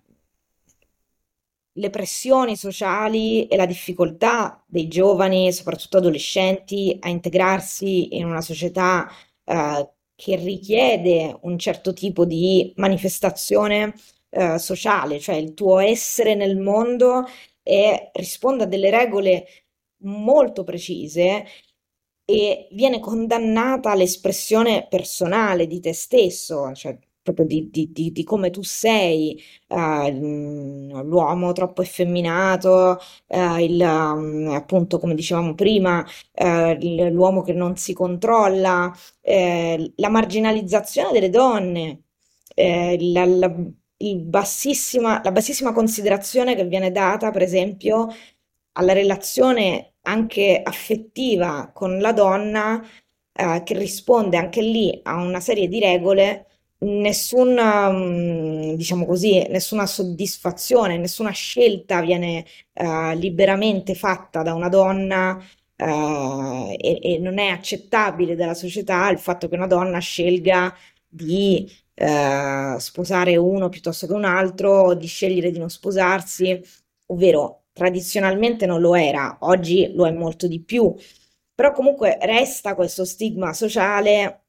le 1.79 1.91
pressioni 1.91 2.57
sociali 2.57 3.47
e 3.47 3.57
la 3.57 3.67
difficoltà 3.67 4.63
dei 4.67 4.89
giovani, 4.89 5.53
soprattutto 5.53 5.99
adolescenti, 5.99 6.97
a 7.01 7.09
integrarsi 7.09 8.17
in 8.17 8.27
una 8.27 8.41
società 8.41 9.09
eh, 9.45 9.91
che 10.15 10.37
richiede 10.37 11.39
un 11.43 11.59
certo 11.59 11.93
tipo 11.93 12.25
di 12.25 12.73
manifestazione 12.77 13.95
eh, 14.31 14.59
sociale, 14.59 15.21
cioè 15.21 15.37
il 15.37 15.55
tuo 15.55 15.79
essere 15.79 16.35
nel 16.35 16.57
mondo 16.59 17.25
e 17.63 18.11
risponde 18.15 18.65
a 18.65 18.67
delle 18.67 18.91
regole 18.91 19.47
molto 20.03 20.65
precise 20.65 21.45
e 22.25 22.69
viene 22.73 23.01
condannata 23.01 23.95
l'espressione 23.95 24.87
personale 24.89 25.67
di 25.67 25.81
te 25.81 25.93
stesso, 25.95 26.73
cioè 26.75 26.99
proprio 27.33 27.47
di, 27.47 27.69
di, 27.71 27.91
di, 27.93 28.13
di 28.13 28.25
come 28.25 28.51
tu 28.51 28.63
sei, 28.63 29.41
uh, 29.69 30.09
l'uomo 31.03 31.53
troppo 31.53 31.83
effeminato, 31.83 32.99
uh, 33.27 33.57
il, 33.59 33.81
um, 33.81 34.51
appunto 34.55 34.99
come 34.99 35.15
dicevamo 35.15 35.55
prima, 35.55 36.05
uh, 36.35 36.77
l'uomo 37.11 37.43
che 37.43 37.53
non 37.53 37.77
si 37.77 37.93
controlla, 37.93 38.93
la 39.23 40.09
marginalizzazione 40.09 41.13
delle 41.13 41.29
donne, 41.31 42.03
la, 42.55 43.25
la, 43.27 43.55
bassissima, 44.17 45.21
la 45.23 45.33
bassissima 45.33 45.73
considerazione 45.73 46.55
che 46.55 46.65
viene 46.65 46.91
data, 46.91 47.31
per 47.31 47.43
esempio, 47.43 48.09
alla 48.73 48.93
relazione 48.93 49.95
anche 50.03 50.61
affettiva 50.63 51.71
con 51.75 51.99
la 51.99 52.13
donna, 52.13 52.83
eh, 53.33 53.63
che 53.65 53.79
risponde 53.79 54.37
anche 54.37 54.61
lì 54.63 54.99
a 55.05 55.17
una 55.17 55.41
serie 55.41 55.69
di 55.69 55.79
regole, 55.81 56.47
nessuna, 56.81 57.91
mm, 57.91 58.75
diciamo 58.75 59.05
così, 59.07 59.47
nessuna 59.49 59.87
soddisfazione, 59.87 60.97
nessuna 60.99 61.31
scelta 61.31 62.01
viene 62.01 62.45
eh, 62.73 63.17
liberamente 63.17 63.95
fatta 63.95 64.43
da 64.43 64.55
una 64.55 64.69
donna 64.69 65.41
eh, 65.77 66.77
e, 66.81 66.99
e, 67.15 67.19
non 67.19 67.39
è 67.39 67.49
accettabile 67.49 68.35
dalla 68.37 68.55
società 68.55 69.09
il 69.11 69.19
fatto 69.19 69.49
che 69.49 69.55
una 69.57 69.67
donna 69.67 69.99
scelga 69.99 70.75
di 71.09 71.69
eh, 71.95 72.77
sposare 72.79 73.37
uno 73.37 73.69
piuttosto 73.69 74.07
che 74.07 74.13
un 74.13 74.25
altro, 74.25 74.95
di 74.95 75.07
scegliere 75.07 75.51
di 75.51 75.59
non 75.59 75.71
sposarsi, 75.71 76.61
ovvero 77.07 77.65
tradizionalmente 77.73 78.67
non 78.67 78.81
lo 78.81 78.95
era, 78.95 79.39
oggi 79.41 79.93
lo 79.95 80.07
è 80.07 80.11
molto 80.13 80.47
di 80.47 80.61
più, 80.61 80.95
però 81.55 81.73
comunque 81.73 82.19
resta 82.23 82.75
questo 82.75 83.05
stigma 83.05 83.53
sociale 83.53 84.48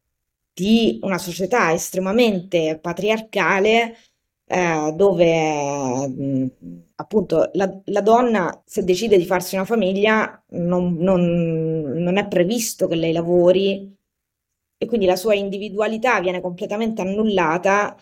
di 0.59 0.99
una 1.03 1.17
società 1.17 1.71
estremamente 1.71 2.77
patriarcale 2.81 3.95
eh, 4.45 4.93
dove 4.93 6.07
mh, 6.07 6.51
appunto 6.95 7.49
la, 7.53 7.79
la, 7.85 8.01
donna 8.01 8.61
se 8.65 8.83
decide 8.83 9.17
di 9.17 9.25
farsi 9.25 9.55
una 9.55 9.63
famiglia 9.63 10.43
non, 10.49 10.95
non, 10.97 11.93
non 11.95 12.17
è 12.17 12.27
previsto 12.27 12.87
che 12.87 12.95
lei 12.95 13.13
lavori 13.13 13.95
e 14.77 14.85
quindi 14.85 15.05
la 15.05 15.15
sua 15.15 15.33
individualità 15.33 16.19
viene 16.19 16.41
completamente 16.41 17.01
annullata 17.01 17.95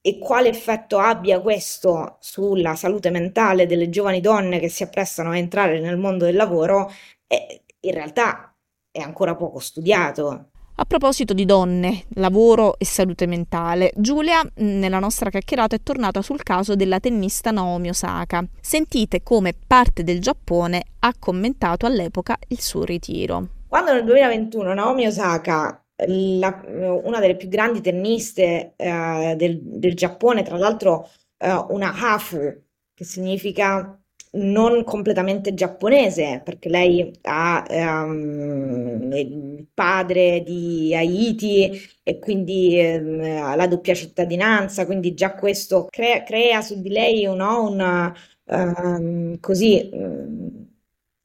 e 0.00 0.18
quale 0.18 0.48
effetto 0.48 0.98
abbia 0.98 1.40
questo 1.40 2.16
sulla 2.20 2.74
salute 2.76 3.10
mentale 3.10 3.66
delle 3.66 3.88
giovani 3.88 4.20
donne 4.20 4.60
che 4.60 4.68
si 4.68 4.82
apprestano 4.82 5.30
a 5.30 5.38
entrare 5.38 5.80
nel 5.80 5.96
mondo 5.96 6.24
del 6.26 6.36
lavoro, 6.36 6.90
è, 7.26 7.60
in 7.80 7.92
realtà 7.92 8.54
è 8.90 9.00
ancora 9.00 9.34
poco 9.34 9.58
studiato. 9.58 10.50
A 10.78 10.84
proposito 10.84 11.32
di 11.32 11.46
donne, 11.46 12.04
lavoro 12.16 12.78
e 12.78 12.84
salute 12.84 13.24
mentale, 13.24 13.92
Giulia 13.96 14.46
nella 14.56 14.98
nostra 14.98 15.30
chiacchierata 15.30 15.74
è 15.74 15.80
tornata 15.82 16.20
sul 16.20 16.42
caso 16.42 16.76
della 16.76 17.00
tennista 17.00 17.50
Naomi 17.50 17.88
Osaka. 17.88 18.44
Sentite 18.60 19.22
come 19.22 19.54
parte 19.66 20.04
del 20.04 20.20
Giappone 20.20 20.82
ha 20.98 21.14
commentato 21.18 21.86
all'epoca 21.86 22.36
il 22.48 22.60
suo 22.60 22.84
ritiro. 22.84 23.48
Quando 23.66 23.94
nel 23.94 24.04
2021 24.04 24.74
Naomi 24.74 25.06
Osaka 25.06 25.82
la, 26.08 26.62
una 26.66 27.20
delle 27.20 27.36
più 27.36 27.48
grandi 27.48 27.80
tenniste 27.80 28.74
eh, 28.76 29.34
del, 29.34 29.58
del, 29.62 29.94
Giappone, 29.94 30.42
tra 30.42 30.58
l'altro 30.58 31.08
eh, 31.38 31.64
una 31.70 31.94
Hafu, 31.96 32.54
che 32.92 33.04
significa 33.04 33.98
non 34.36 34.84
completamente 34.84 35.54
giapponese, 35.54 36.40
perché 36.44 36.68
lei 36.68 37.12
ha 37.22 37.64
um, 37.68 39.12
il 39.12 39.66
padre 39.72 40.42
di 40.42 40.94
Haiti 40.94 41.70
e 42.02 42.18
quindi 42.18 42.78
um, 42.80 43.56
la 43.56 43.66
doppia 43.66 43.94
cittadinanza, 43.94 44.86
quindi 44.86 45.14
già 45.14 45.34
questo 45.34 45.86
crea, 45.90 46.22
crea 46.22 46.60
su 46.62 46.80
di 46.80 46.88
lei 46.88 47.22
no, 47.24 47.68
una, 47.70 48.14
um, 48.44 49.38
così, 49.40 49.90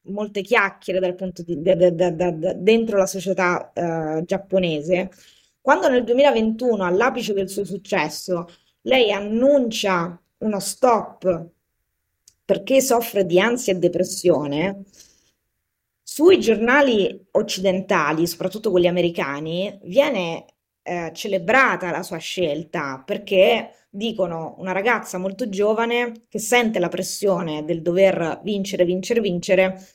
molte 0.04 0.42
chiacchiere 0.42 0.98
dal 1.00 1.14
punto 1.14 1.42
di, 1.42 1.60
da, 1.60 1.74
da, 1.90 2.10
da, 2.10 2.30
dentro 2.54 2.96
la 2.98 3.06
società 3.06 3.72
uh, 3.74 4.24
giapponese, 4.24 5.10
quando 5.60 5.88
nel 5.88 6.04
2021, 6.04 6.84
all'apice 6.84 7.32
del 7.34 7.48
suo 7.48 7.64
successo, 7.64 8.48
lei 8.82 9.12
annuncia 9.12 10.20
uno 10.38 10.58
stop 10.58 11.50
perché 12.52 12.82
soffre 12.82 13.24
di 13.24 13.40
ansia 13.40 13.72
e 13.72 13.76
depressione, 13.76 14.82
sui 16.02 16.38
giornali 16.38 17.28
occidentali, 17.30 18.26
soprattutto 18.26 18.70
quelli 18.70 18.88
americani, 18.88 19.78
viene 19.84 20.44
eh, 20.82 21.10
celebrata 21.14 21.90
la 21.90 22.02
sua 22.02 22.18
scelta 22.18 23.02
perché 23.06 23.86
dicono 23.88 24.56
una 24.58 24.72
ragazza 24.72 25.16
molto 25.16 25.48
giovane 25.48 26.26
che 26.28 26.38
sente 26.38 26.78
la 26.78 26.88
pressione 26.88 27.64
del 27.64 27.80
dover 27.80 28.40
vincere, 28.44 28.84
vincere, 28.84 29.20
vincere 29.22 29.86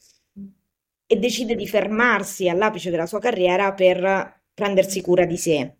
e 1.05 1.15
decide 1.17 1.53
di 1.53 1.67
fermarsi 1.67 2.49
all'apice 2.49 2.89
della 2.89 3.05
sua 3.05 3.19
carriera 3.19 3.71
per 3.73 4.41
prendersi 4.51 5.01
cura 5.01 5.25
di 5.25 5.37
sé. 5.37 5.75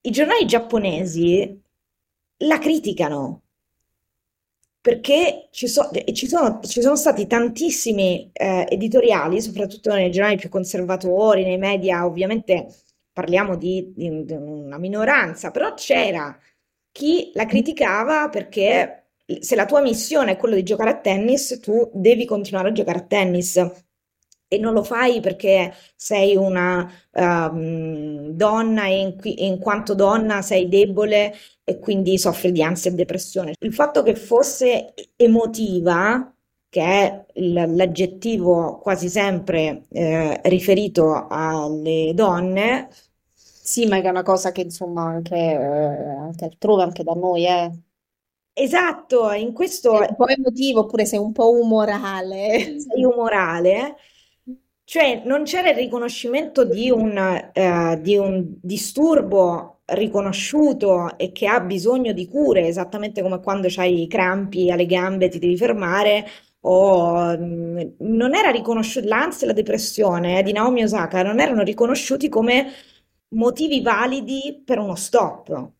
I 0.00 0.10
giornali 0.10 0.46
giapponesi 0.46 1.62
la 2.38 2.58
criticano 2.58 3.43
perché 4.84 5.48
ci, 5.50 5.66
so- 5.66 5.88
ci 6.12 6.28
sono, 6.28 6.60
ci 6.62 6.82
sono 6.82 6.94
stati 6.94 7.26
tantissimi 7.26 8.28
eh, 8.34 8.66
editoriali, 8.68 9.40
soprattutto 9.40 9.94
nei 9.94 10.10
giornali 10.10 10.36
più 10.36 10.50
conservatori, 10.50 11.42
nei 11.42 11.56
media, 11.56 12.04
ovviamente 12.04 12.66
parliamo 13.10 13.56
di, 13.56 13.94
di, 13.96 14.26
di 14.26 14.32
una 14.34 14.76
minoranza, 14.76 15.50
però 15.50 15.72
c'era 15.72 16.38
chi 16.92 17.30
la 17.32 17.46
criticava 17.46 18.28
perché 18.28 19.06
se 19.40 19.54
la 19.54 19.64
tua 19.64 19.80
missione 19.80 20.32
è 20.32 20.36
quella 20.36 20.56
di 20.56 20.62
giocare 20.64 20.90
a 20.90 21.00
tennis, 21.00 21.60
tu 21.62 21.90
devi 21.94 22.26
continuare 22.26 22.68
a 22.68 22.72
giocare 22.72 22.98
a 22.98 23.06
tennis. 23.06 23.56
E 24.46 24.58
non 24.58 24.74
lo 24.74 24.84
fai 24.84 25.20
perché 25.20 25.74
sei 25.96 26.36
una 26.36 26.86
um, 27.12 28.28
donna 28.32 28.84
e 28.84 29.00
in, 29.00 29.16
in, 29.22 29.58
quanto 29.58 29.94
donna 29.94 30.42
sei 30.42 30.68
debole 30.68 31.34
e 31.64 31.78
quindi 31.78 32.18
soffri 32.18 32.52
di 32.52 32.62
ansia 32.62 32.90
e 32.90 32.94
depressione. 32.94 33.54
Il 33.60 33.72
fatto 33.74 34.02
che 34.02 34.14
fosse 34.14 34.94
emotiva, 35.16 36.32
che 36.68 36.82
è 36.82 37.24
l'aggettivo 37.34 38.78
quasi 38.78 39.08
sempre 39.08 39.86
eh, 39.90 40.40
riferito 40.44 41.26
alle 41.28 42.12
donne. 42.14 42.88
Sì, 43.34 43.86
ma 43.86 43.96
è 43.96 44.08
una 44.08 44.22
cosa 44.22 44.52
che 44.52 44.60
insomma 44.62 45.04
anche, 45.04 45.34
eh, 45.36 45.56
anche 45.56 46.44
altrove, 46.44 46.82
anche 46.82 47.02
da 47.02 47.12
noi, 47.14 47.46
eh. 47.46 47.70
Esatto, 48.56 49.32
in 49.32 49.52
questo... 49.52 49.96
Sei 49.98 50.06
un 50.10 50.16
po' 50.16 50.28
emotivo 50.28 50.80
oppure 50.80 51.04
sei 51.06 51.18
un 51.18 51.32
po' 51.32 51.50
umorale. 51.50 52.78
Sei 52.80 53.04
umorale. 53.04 53.96
Cioè, 54.84 55.22
non 55.24 55.44
c'era 55.44 55.70
il 55.70 55.76
riconoscimento 55.76 56.64
di 56.64 56.90
un, 56.90 57.16
eh, 57.52 57.98
di 58.02 58.16
un 58.16 58.58
disturbo 58.60 59.73
riconosciuto 59.86 61.18
e 61.18 61.32
che 61.32 61.46
ha 61.46 61.60
bisogno 61.60 62.12
di 62.12 62.26
cure, 62.26 62.66
esattamente 62.66 63.22
come 63.22 63.40
quando 63.40 63.68
hai 63.76 64.02
i 64.02 64.06
crampi 64.06 64.70
alle 64.70 64.86
gambe 64.86 65.28
ti 65.28 65.38
devi 65.38 65.56
fermare, 65.56 66.26
o 66.66 67.36
mm, 67.36 67.80
non 67.98 68.34
era 68.34 68.50
riconosciuto 68.50 69.06
l'ansia 69.06 69.44
e 69.44 69.48
la 69.48 69.52
depressione 69.52 70.38
eh, 70.38 70.42
di 70.42 70.52
Naomi 70.52 70.82
Osaka 70.82 71.22
non 71.22 71.40
erano 71.40 71.62
riconosciuti 71.62 72.28
come 72.28 72.72
motivi 73.34 73.82
validi 73.82 74.62
per 74.64 74.78
uno 74.78 74.94
stop. 74.94 75.72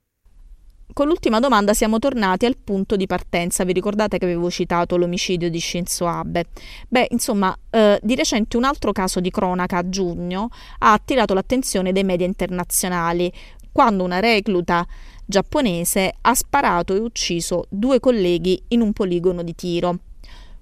Con 0.92 1.08
l'ultima 1.08 1.40
domanda 1.40 1.74
siamo 1.74 1.98
tornati 1.98 2.46
al 2.46 2.56
punto 2.56 2.94
di 2.94 3.06
partenza. 3.06 3.64
Vi 3.64 3.72
ricordate 3.72 4.18
che 4.18 4.26
avevo 4.26 4.48
citato 4.48 4.96
l'omicidio 4.96 5.50
di 5.50 5.58
Shinzo 5.58 6.06
Abe? 6.06 6.44
Beh, 6.88 7.08
insomma, 7.10 7.56
eh, 7.70 7.98
di 8.00 8.14
recente 8.14 8.56
un 8.56 8.62
altro 8.62 8.92
caso 8.92 9.18
di 9.18 9.30
cronaca 9.30 9.78
a 9.78 9.88
giugno 9.88 10.50
ha 10.78 10.92
attirato 10.92 11.34
l'attenzione 11.34 11.90
dei 11.90 12.04
media 12.04 12.26
internazionali 12.26 13.32
quando 13.74 14.04
una 14.04 14.20
recluta 14.20 14.86
giapponese 15.26 16.14
ha 16.20 16.32
sparato 16.32 16.94
e 16.94 17.00
ucciso 17.00 17.64
due 17.68 17.98
colleghi 17.98 18.62
in 18.68 18.80
un 18.80 18.92
poligono 18.92 19.42
di 19.42 19.56
tiro. 19.56 19.98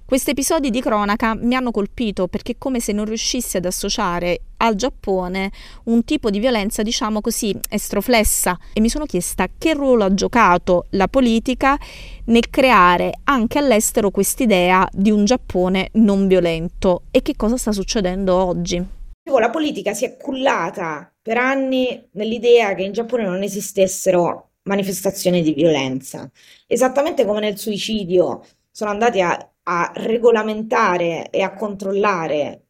Questi 0.06 0.30
episodi 0.30 0.70
di 0.70 0.80
cronaca 0.80 1.34
mi 1.34 1.54
hanno 1.54 1.70
colpito 1.70 2.26
perché 2.26 2.52
è 2.52 2.56
come 2.56 2.80
se 2.80 2.92
non 2.92 3.04
riuscissi 3.04 3.58
ad 3.58 3.66
associare 3.66 4.40
al 4.58 4.76
Giappone 4.76 5.52
un 5.84 6.04
tipo 6.04 6.30
di 6.30 6.38
violenza, 6.38 6.82
diciamo 6.82 7.20
così, 7.20 7.54
estroflessa 7.68 8.58
e 8.72 8.80
mi 8.80 8.88
sono 8.88 9.04
chiesta 9.04 9.46
che 9.58 9.74
ruolo 9.74 10.04
ha 10.04 10.14
giocato 10.14 10.86
la 10.90 11.08
politica 11.08 11.78
nel 12.24 12.48
creare 12.48 13.12
anche 13.24 13.58
all'estero 13.58 14.10
quest'idea 14.10 14.88
di 14.90 15.10
un 15.10 15.26
Giappone 15.26 15.90
non 15.94 16.26
violento 16.26 17.02
e 17.10 17.20
che 17.20 17.36
cosa 17.36 17.58
sta 17.58 17.72
succedendo 17.72 18.34
oggi. 18.34 18.82
La 19.30 19.50
politica 19.50 19.92
si 19.92 20.06
è 20.06 20.16
cullata 20.16 21.11
per 21.22 21.36
anni 21.38 22.08
nell'idea 22.12 22.74
che 22.74 22.82
in 22.82 22.92
Giappone 22.92 23.24
non 23.24 23.42
esistessero 23.42 24.50
manifestazioni 24.64 25.42
di 25.42 25.54
violenza, 25.54 26.30
esattamente 26.66 27.24
come 27.24 27.40
nel 27.40 27.58
suicidio 27.58 28.44
sono 28.70 28.90
andati 28.90 29.20
a 29.20 29.52
a 29.64 29.92
regolamentare 29.94 31.30
e 31.30 31.42
a 31.42 31.54
controllare 31.54 32.66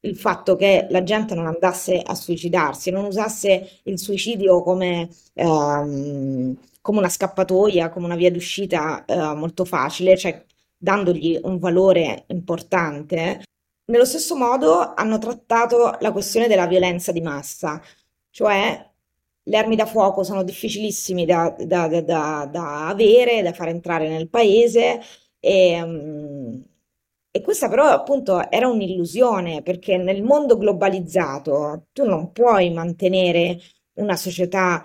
il 0.00 0.16
fatto 0.16 0.56
che 0.56 0.86
la 0.90 1.02
gente 1.04 1.34
non 1.34 1.46
andasse 1.46 2.00
a 2.00 2.14
suicidarsi, 2.14 2.90
non 2.90 3.04
usasse 3.04 3.80
il 3.84 3.98
suicidio 3.98 4.62
come, 4.62 5.08
ehm, 5.34 6.56
come 6.80 6.98
una 6.98 7.08
scappatoia, 7.08 7.90
come 7.90 8.06
una 8.06 8.16
via 8.16 8.30
d'uscita 8.32 9.04
eh, 9.04 9.34
molto 9.34 9.64
facile, 9.64 10.16
cioè 10.16 10.44
dandogli 10.76 11.38
un 11.44 11.58
valore 11.58 12.24
importante. 12.28 13.42
Nello 13.92 14.06
stesso 14.06 14.36
modo 14.36 14.94
hanno 14.94 15.18
trattato 15.18 15.98
la 16.00 16.12
questione 16.12 16.48
della 16.48 16.66
violenza 16.66 17.12
di 17.12 17.20
massa, 17.20 17.78
cioè 18.30 18.90
le 19.42 19.56
armi 19.58 19.76
da 19.76 19.84
fuoco 19.84 20.22
sono 20.24 20.42
difficilissimi 20.44 21.26
da, 21.26 21.54
da, 21.58 21.88
da, 21.88 22.48
da 22.50 22.88
avere, 22.88 23.42
da 23.42 23.52
far 23.52 23.68
entrare 23.68 24.08
nel 24.08 24.30
paese, 24.30 24.98
e, 25.38 25.68
ehm, 25.72 26.64
e 27.30 27.40
questa 27.42 27.68
però 27.68 27.84
appunto 27.88 28.50
era 28.50 28.66
un'illusione 28.68 29.60
perché 29.62 29.98
nel 29.98 30.22
mondo 30.22 30.56
globalizzato 30.56 31.88
tu 31.92 32.04
non 32.06 32.32
puoi 32.32 32.70
mantenere 32.72 33.58
una 33.96 34.16
società 34.16 34.82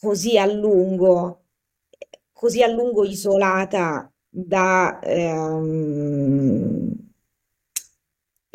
così 0.00 0.38
a 0.38 0.46
lungo, 0.46 1.44
così 2.32 2.62
a 2.62 2.68
lungo 2.68 3.04
isolata 3.04 4.10
da 4.28 4.98
ehm, 5.02 7.05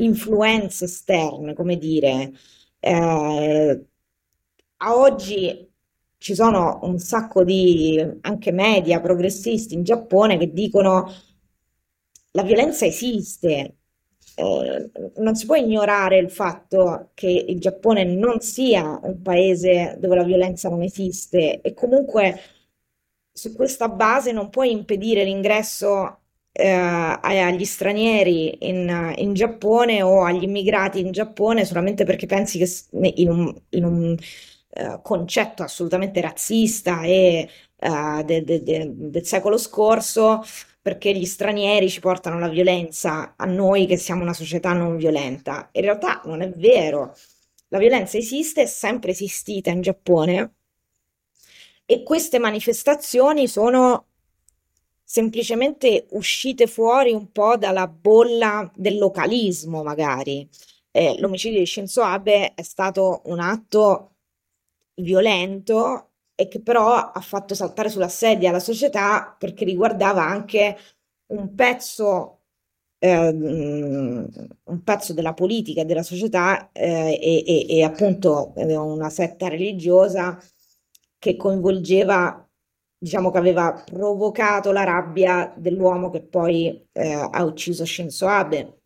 influenze 0.04 0.86
esterne, 0.86 1.54
come 1.54 1.78
dire. 1.78 2.32
Eh, 2.80 3.86
a 4.78 4.96
oggi 4.98 5.70
ci 6.18 6.36
sono 6.36 6.80
un 6.84 7.00
sacco 7.00 7.44
di 7.44 8.00
anche 8.22 8.52
media 8.52 9.00
progressisti 9.02 9.74
in 9.74 9.84
Giappone 9.84 10.38
che 10.38 10.52
dicono 10.52 11.12
la 12.32 12.44
violenza 12.44 12.86
esiste, 12.86 13.78
eh, 14.36 14.92
non 15.18 15.36
si 15.36 15.46
può 15.46 15.56
ignorare 15.56 16.18
il 16.18 16.32
fatto 16.32 17.12
che 17.14 17.30
il 17.30 17.60
Giappone 17.60 18.04
non 18.06 18.40
sia 18.40 19.00
un 19.04 19.22
paese 19.22 19.98
dove 20.00 20.16
la 20.16 20.24
violenza 20.24 20.70
non 20.70 20.82
esiste 20.84 21.62
e 21.62 21.74
comunque 21.74 22.40
su 23.32 23.54
questa 23.56 23.90
base 23.90 24.32
non 24.32 24.50
puoi 24.50 24.72
impedire 24.72 25.24
l'ingresso 25.24 26.21
eh, 26.52 26.68
agli 26.70 27.66
stranieri 27.66 28.68
in, 28.68 29.14
in, 29.18 29.34
Giappone 29.34 30.02
o 30.02 30.24
agli 30.24 30.44
immigrati 30.44 31.00
in 31.00 31.12
Giappone 31.12 31.66
solamente 31.66 32.04
perché 32.04 32.26
pensi 32.26 32.58
che 32.58 32.70
in 33.16 33.30
un, 33.30 33.56
in 33.70 33.86
un 33.86 34.18
uh, 34.70 35.02
concetto 35.02 35.64
assolutamente 35.64 36.20
razzista 36.22 37.04
e 37.04 37.50
uh, 37.82 38.24
de, 38.24 38.44
de, 38.44 38.64
de, 38.64 38.92
del 38.94 39.26
secolo 39.26 39.58
scorso 39.58 40.44
perché 40.82 41.14
gli 41.14 41.26
stranieri 41.26 41.90
ci 41.90 42.00
portano 42.00 42.40
la 42.40 42.50
violenza 42.50 43.36
a 43.38 43.46
noi 43.46 43.86
che 43.86 43.98
siamo 43.98 44.24
una 44.24 44.34
società 44.34 44.74
non 44.74 44.98
violenta. 44.98 45.70
In 45.74 45.84
realtà 45.84 46.22
non 46.26 46.42
è 46.42 46.50
vero. 46.50 47.16
La 47.70 47.78
violenza 47.78 48.18
esiste, 48.18 48.64
è 48.64 48.66
sempre 48.66 49.12
esistita 49.12 49.70
in 49.70 49.82
Giappone 49.82 50.56
e 51.86 52.04
queste 52.04 52.40
manifestazioni 52.40 53.48
sono 53.48 54.11
semplicemente 55.12 56.08
uscite 56.12 56.68
fuori 56.68 57.12
un 57.12 57.34
po' 57.34 57.58
dalla 57.58 57.86
bolla 57.86 58.72
del 58.74 58.98
localismo, 58.98 59.84
magari. 59.84 60.48
Eh, 60.90 61.20
l'omicidio 61.20 61.60
di 61.60 61.66
Shinzo 61.66 62.02
Abe 62.02 62.54
è 62.54 62.62
stato 62.62 63.22
un 63.26 63.40
atto 63.42 64.16
violento 65.02 66.12
e 66.34 66.48
che 66.48 66.62
però 66.62 67.12
ha 67.12 67.20
fatto 67.20 67.54
saltare 67.56 67.90
sulla 67.90 68.08
sedia 68.08 68.52
la 68.52 68.60
società 68.60 69.36
perché 69.38 69.66
riguardava 69.66 70.24
anche 70.24 70.78
un 71.28 71.56
pezzo, 71.56 72.44
eh, 73.00 73.28
un 73.28 74.84
pezzo 74.84 75.14
della 75.14 75.34
politica 75.34 75.82
e 75.82 75.86
della 75.86 76.04
società 76.04 76.72
eh, 76.72 77.20
e, 77.22 77.44
e, 77.46 77.66
e, 77.68 77.84
appunto 77.84 78.54
una 78.56 79.10
setta 79.10 79.50
religiosa 79.50 80.42
che 81.20 81.36
coinvolgeva, 81.36 82.50
diciamo 83.02 83.32
che 83.32 83.38
aveva 83.40 83.74
provocato 83.84 84.72
la 84.72 84.84
rabbia 84.84 85.52
dell'uomo 85.58 86.12
che 86.12 86.22
poi 86.22 86.88
eh, 86.92 87.14
ha 87.14 87.44
ucciso 87.44 87.84
Shinzo 87.84 88.28
Abe. 88.28 88.82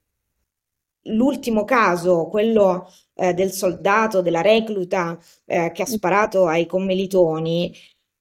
L'ultimo 1.08 1.66
caso, 1.66 2.28
quello 2.28 2.90
eh, 3.16 3.34
del 3.34 3.52
soldato, 3.52 4.22
della 4.22 4.42
recluta 4.42 5.20
eh, 5.46 5.72
che 5.74 5.82
ha 5.84 5.86
sparato 5.86 6.48
ai 6.48 6.66
commilitoni, 6.66 7.74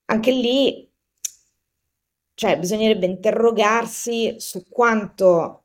anche 0.06 0.30
lì 0.32 0.90
cioè, 2.34 2.58
bisognerebbe 2.58 3.06
interrogarsi 3.06 4.34
su 4.38 4.64
quanto 4.68 5.64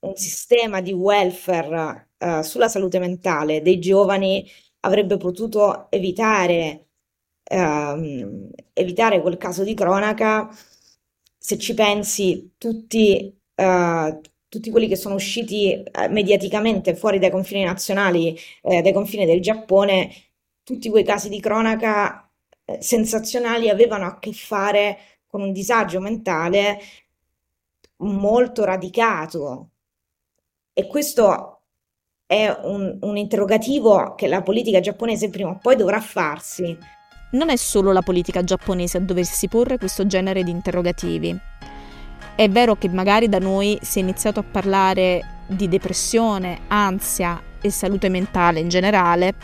un 0.00 0.14
sistema 0.16 0.80
di 0.80 0.92
welfare 0.92 2.10
eh, 2.18 2.42
sulla 2.44 2.68
salute 2.68 2.98
mentale 3.00 3.60
dei 3.62 3.78
giovani 3.80 4.48
avrebbe 4.80 5.16
potuto 5.16 5.90
evitare, 5.90 6.85
ehm, 7.48 8.50
evitare 8.72 9.20
quel 9.20 9.36
caso 9.36 9.62
di 9.64 9.74
cronaca 9.74 10.50
se 11.46 11.58
ci 11.58 11.74
pensi 11.74 12.54
tutti, 12.58 13.32
uh, 13.54 14.20
tutti 14.48 14.70
quelli 14.70 14.88
che 14.88 14.96
sono 14.96 15.14
usciti 15.14 15.72
eh, 15.74 16.08
mediaticamente 16.08 16.96
fuori 16.96 17.20
dai 17.20 17.30
confini 17.30 17.62
nazionali, 17.62 18.36
eh, 18.62 18.82
dai 18.82 18.92
confini 18.92 19.26
del 19.26 19.40
Giappone, 19.40 20.10
tutti 20.64 20.90
quei 20.90 21.04
casi 21.04 21.28
di 21.28 21.38
cronaca 21.38 22.28
eh, 22.64 22.82
sensazionali 22.82 23.68
avevano 23.68 24.06
a 24.06 24.18
che 24.18 24.32
fare 24.32 24.98
con 25.28 25.40
un 25.40 25.52
disagio 25.52 26.00
mentale 26.00 26.80
molto 27.98 28.64
radicato. 28.64 29.70
E 30.72 30.86
questo 30.88 31.60
è 32.26 32.48
un, 32.48 32.98
un 33.02 33.16
interrogativo 33.16 34.14
che 34.16 34.26
la 34.26 34.42
politica 34.42 34.80
giapponese 34.80 35.30
prima 35.30 35.50
o 35.50 35.58
poi 35.62 35.76
dovrà 35.76 36.00
farsi. 36.00 36.76
Non 37.30 37.50
è 37.50 37.56
solo 37.56 37.92
la 37.92 38.02
politica 38.02 38.44
giapponese 38.44 38.98
a 38.98 39.00
doversi 39.00 39.48
porre 39.48 39.78
questo 39.78 40.06
genere 40.06 40.44
di 40.44 40.50
interrogativi. 40.50 41.38
È 42.36 42.48
vero 42.48 42.76
che 42.76 42.88
magari 42.88 43.28
da 43.28 43.38
noi 43.38 43.78
si 43.82 43.98
è 43.98 44.02
iniziato 44.02 44.40
a 44.40 44.44
parlare 44.44 45.42
di 45.46 45.68
depressione, 45.68 46.60
ansia 46.68 47.40
e 47.60 47.70
salute 47.70 48.08
mentale 48.08 48.60
in 48.60 48.68
generale, 48.68 49.34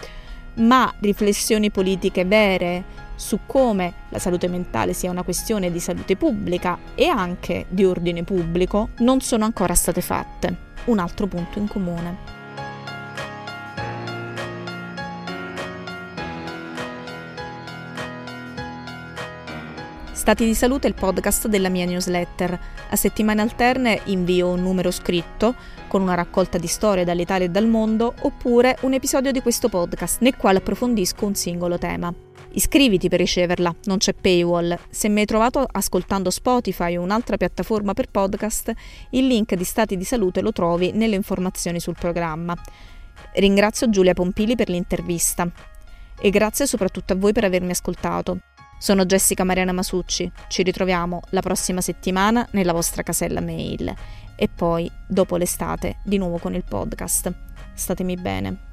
ma 0.55 0.92
riflessioni 1.01 1.71
politiche 1.71 2.25
vere 2.25 2.85
su 3.16 3.40
come 3.47 3.95
la 4.11 4.18
salute 4.18 4.49
mentale 4.49 4.92
sia 4.92 5.11
una 5.11 5.23
questione 5.23 5.71
di 5.71 5.81
salute 5.81 6.16
pubblica 6.16 6.79
e 6.95 7.07
anche 7.07 7.66
di 7.68 7.85
ordine 7.85 8.25
pubblico 8.25 8.90
non 8.99 9.21
sono 9.21 9.45
ancora 9.45 9.75
state 9.75 10.01
fatte. 10.01 10.71
Un 10.85 10.99
altro 10.99 11.27
punto 11.27 11.59
in 11.59 11.68
comune. 11.68 12.41
Stati 20.22 20.44
di 20.44 20.54
salute 20.54 20.87
è 20.87 20.88
il 20.88 20.94
podcast 20.94 21.48
della 21.48 21.68
mia 21.68 21.85
newsletter. 21.85 22.56
A 22.90 22.94
settimane 22.94 23.40
alterne 23.40 24.02
invio 24.04 24.50
un 24.50 24.62
numero 24.62 24.92
scritto 24.92 25.56
con 25.88 26.00
una 26.00 26.14
raccolta 26.14 26.58
di 26.58 26.68
storie 26.68 27.02
dall'Italia 27.02 27.46
e 27.46 27.50
dal 27.50 27.66
mondo 27.66 28.14
oppure 28.20 28.76
un 28.82 28.92
episodio 28.92 29.32
di 29.32 29.40
questo 29.40 29.68
podcast 29.68 30.20
nel 30.20 30.37
quale 30.37 30.58
approfondisco 30.58 31.26
un 31.26 31.35
singolo 31.35 31.76
tema. 31.76 32.14
Iscriviti 32.52 33.08
per 33.08 33.18
riceverla, 33.18 33.74
non 33.87 33.98
c'è 33.98 34.14
paywall. 34.14 34.78
Se 34.88 35.08
mi 35.08 35.18
hai 35.18 35.26
trovato 35.26 35.66
ascoltando 35.68 36.30
Spotify 36.30 36.96
o 36.96 37.02
un'altra 37.02 37.37
piattaforma 37.37 37.92
per 37.92 38.08
podcast, 38.08 38.72
il 39.11 39.26
link 39.26 39.56
di 39.56 39.64
Stati 39.64 39.96
di 39.96 40.04
Salute 40.04 40.40
lo 40.40 40.52
trovi 40.52 40.92
nelle 40.92 41.16
informazioni 41.16 41.80
sul 41.80 41.96
programma. 41.98 42.54
Ringrazio 43.32 43.90
Giulia 43.90 44.14
Pompili 44.14 44.54
per 44.54 44.68
l'intervista 44.68 45.50
e 46.16 46.30
grazie 46.30 46.68
soprattutto 46.68 47.12
a 47.12 47.16
voi 47.16 47.32
per 47.32 47.42
avermi 47.42 47.72
ascoltato. 47.72 48.38
Sono 48.83 49.05
Jessica 49.05 49.45
Mariana 49.45 49.71
Masucci, 49.71 50.29
ci 50.49 50.64
ritroviamo 50.64 51.21
la 51.29 51.40
prossima 51.40 51.81
settimana 51.81 52.45
nella 52.51 52.73
vostra 52.73 53.05
casella 53.05 53.40
mail 53.40 53.95
e 54.35 54.49
poi, 54.49 54.90
dopo 55.07 55.37
l'estate, 55.37 55.99
di 56.03 56.18
nuovo 56.18 56.38
con 56.38 56.53
il 56.57 56.64
podcast. 56.64 57.33
Statemi 57.75 58.16
bene. 58.16 58.71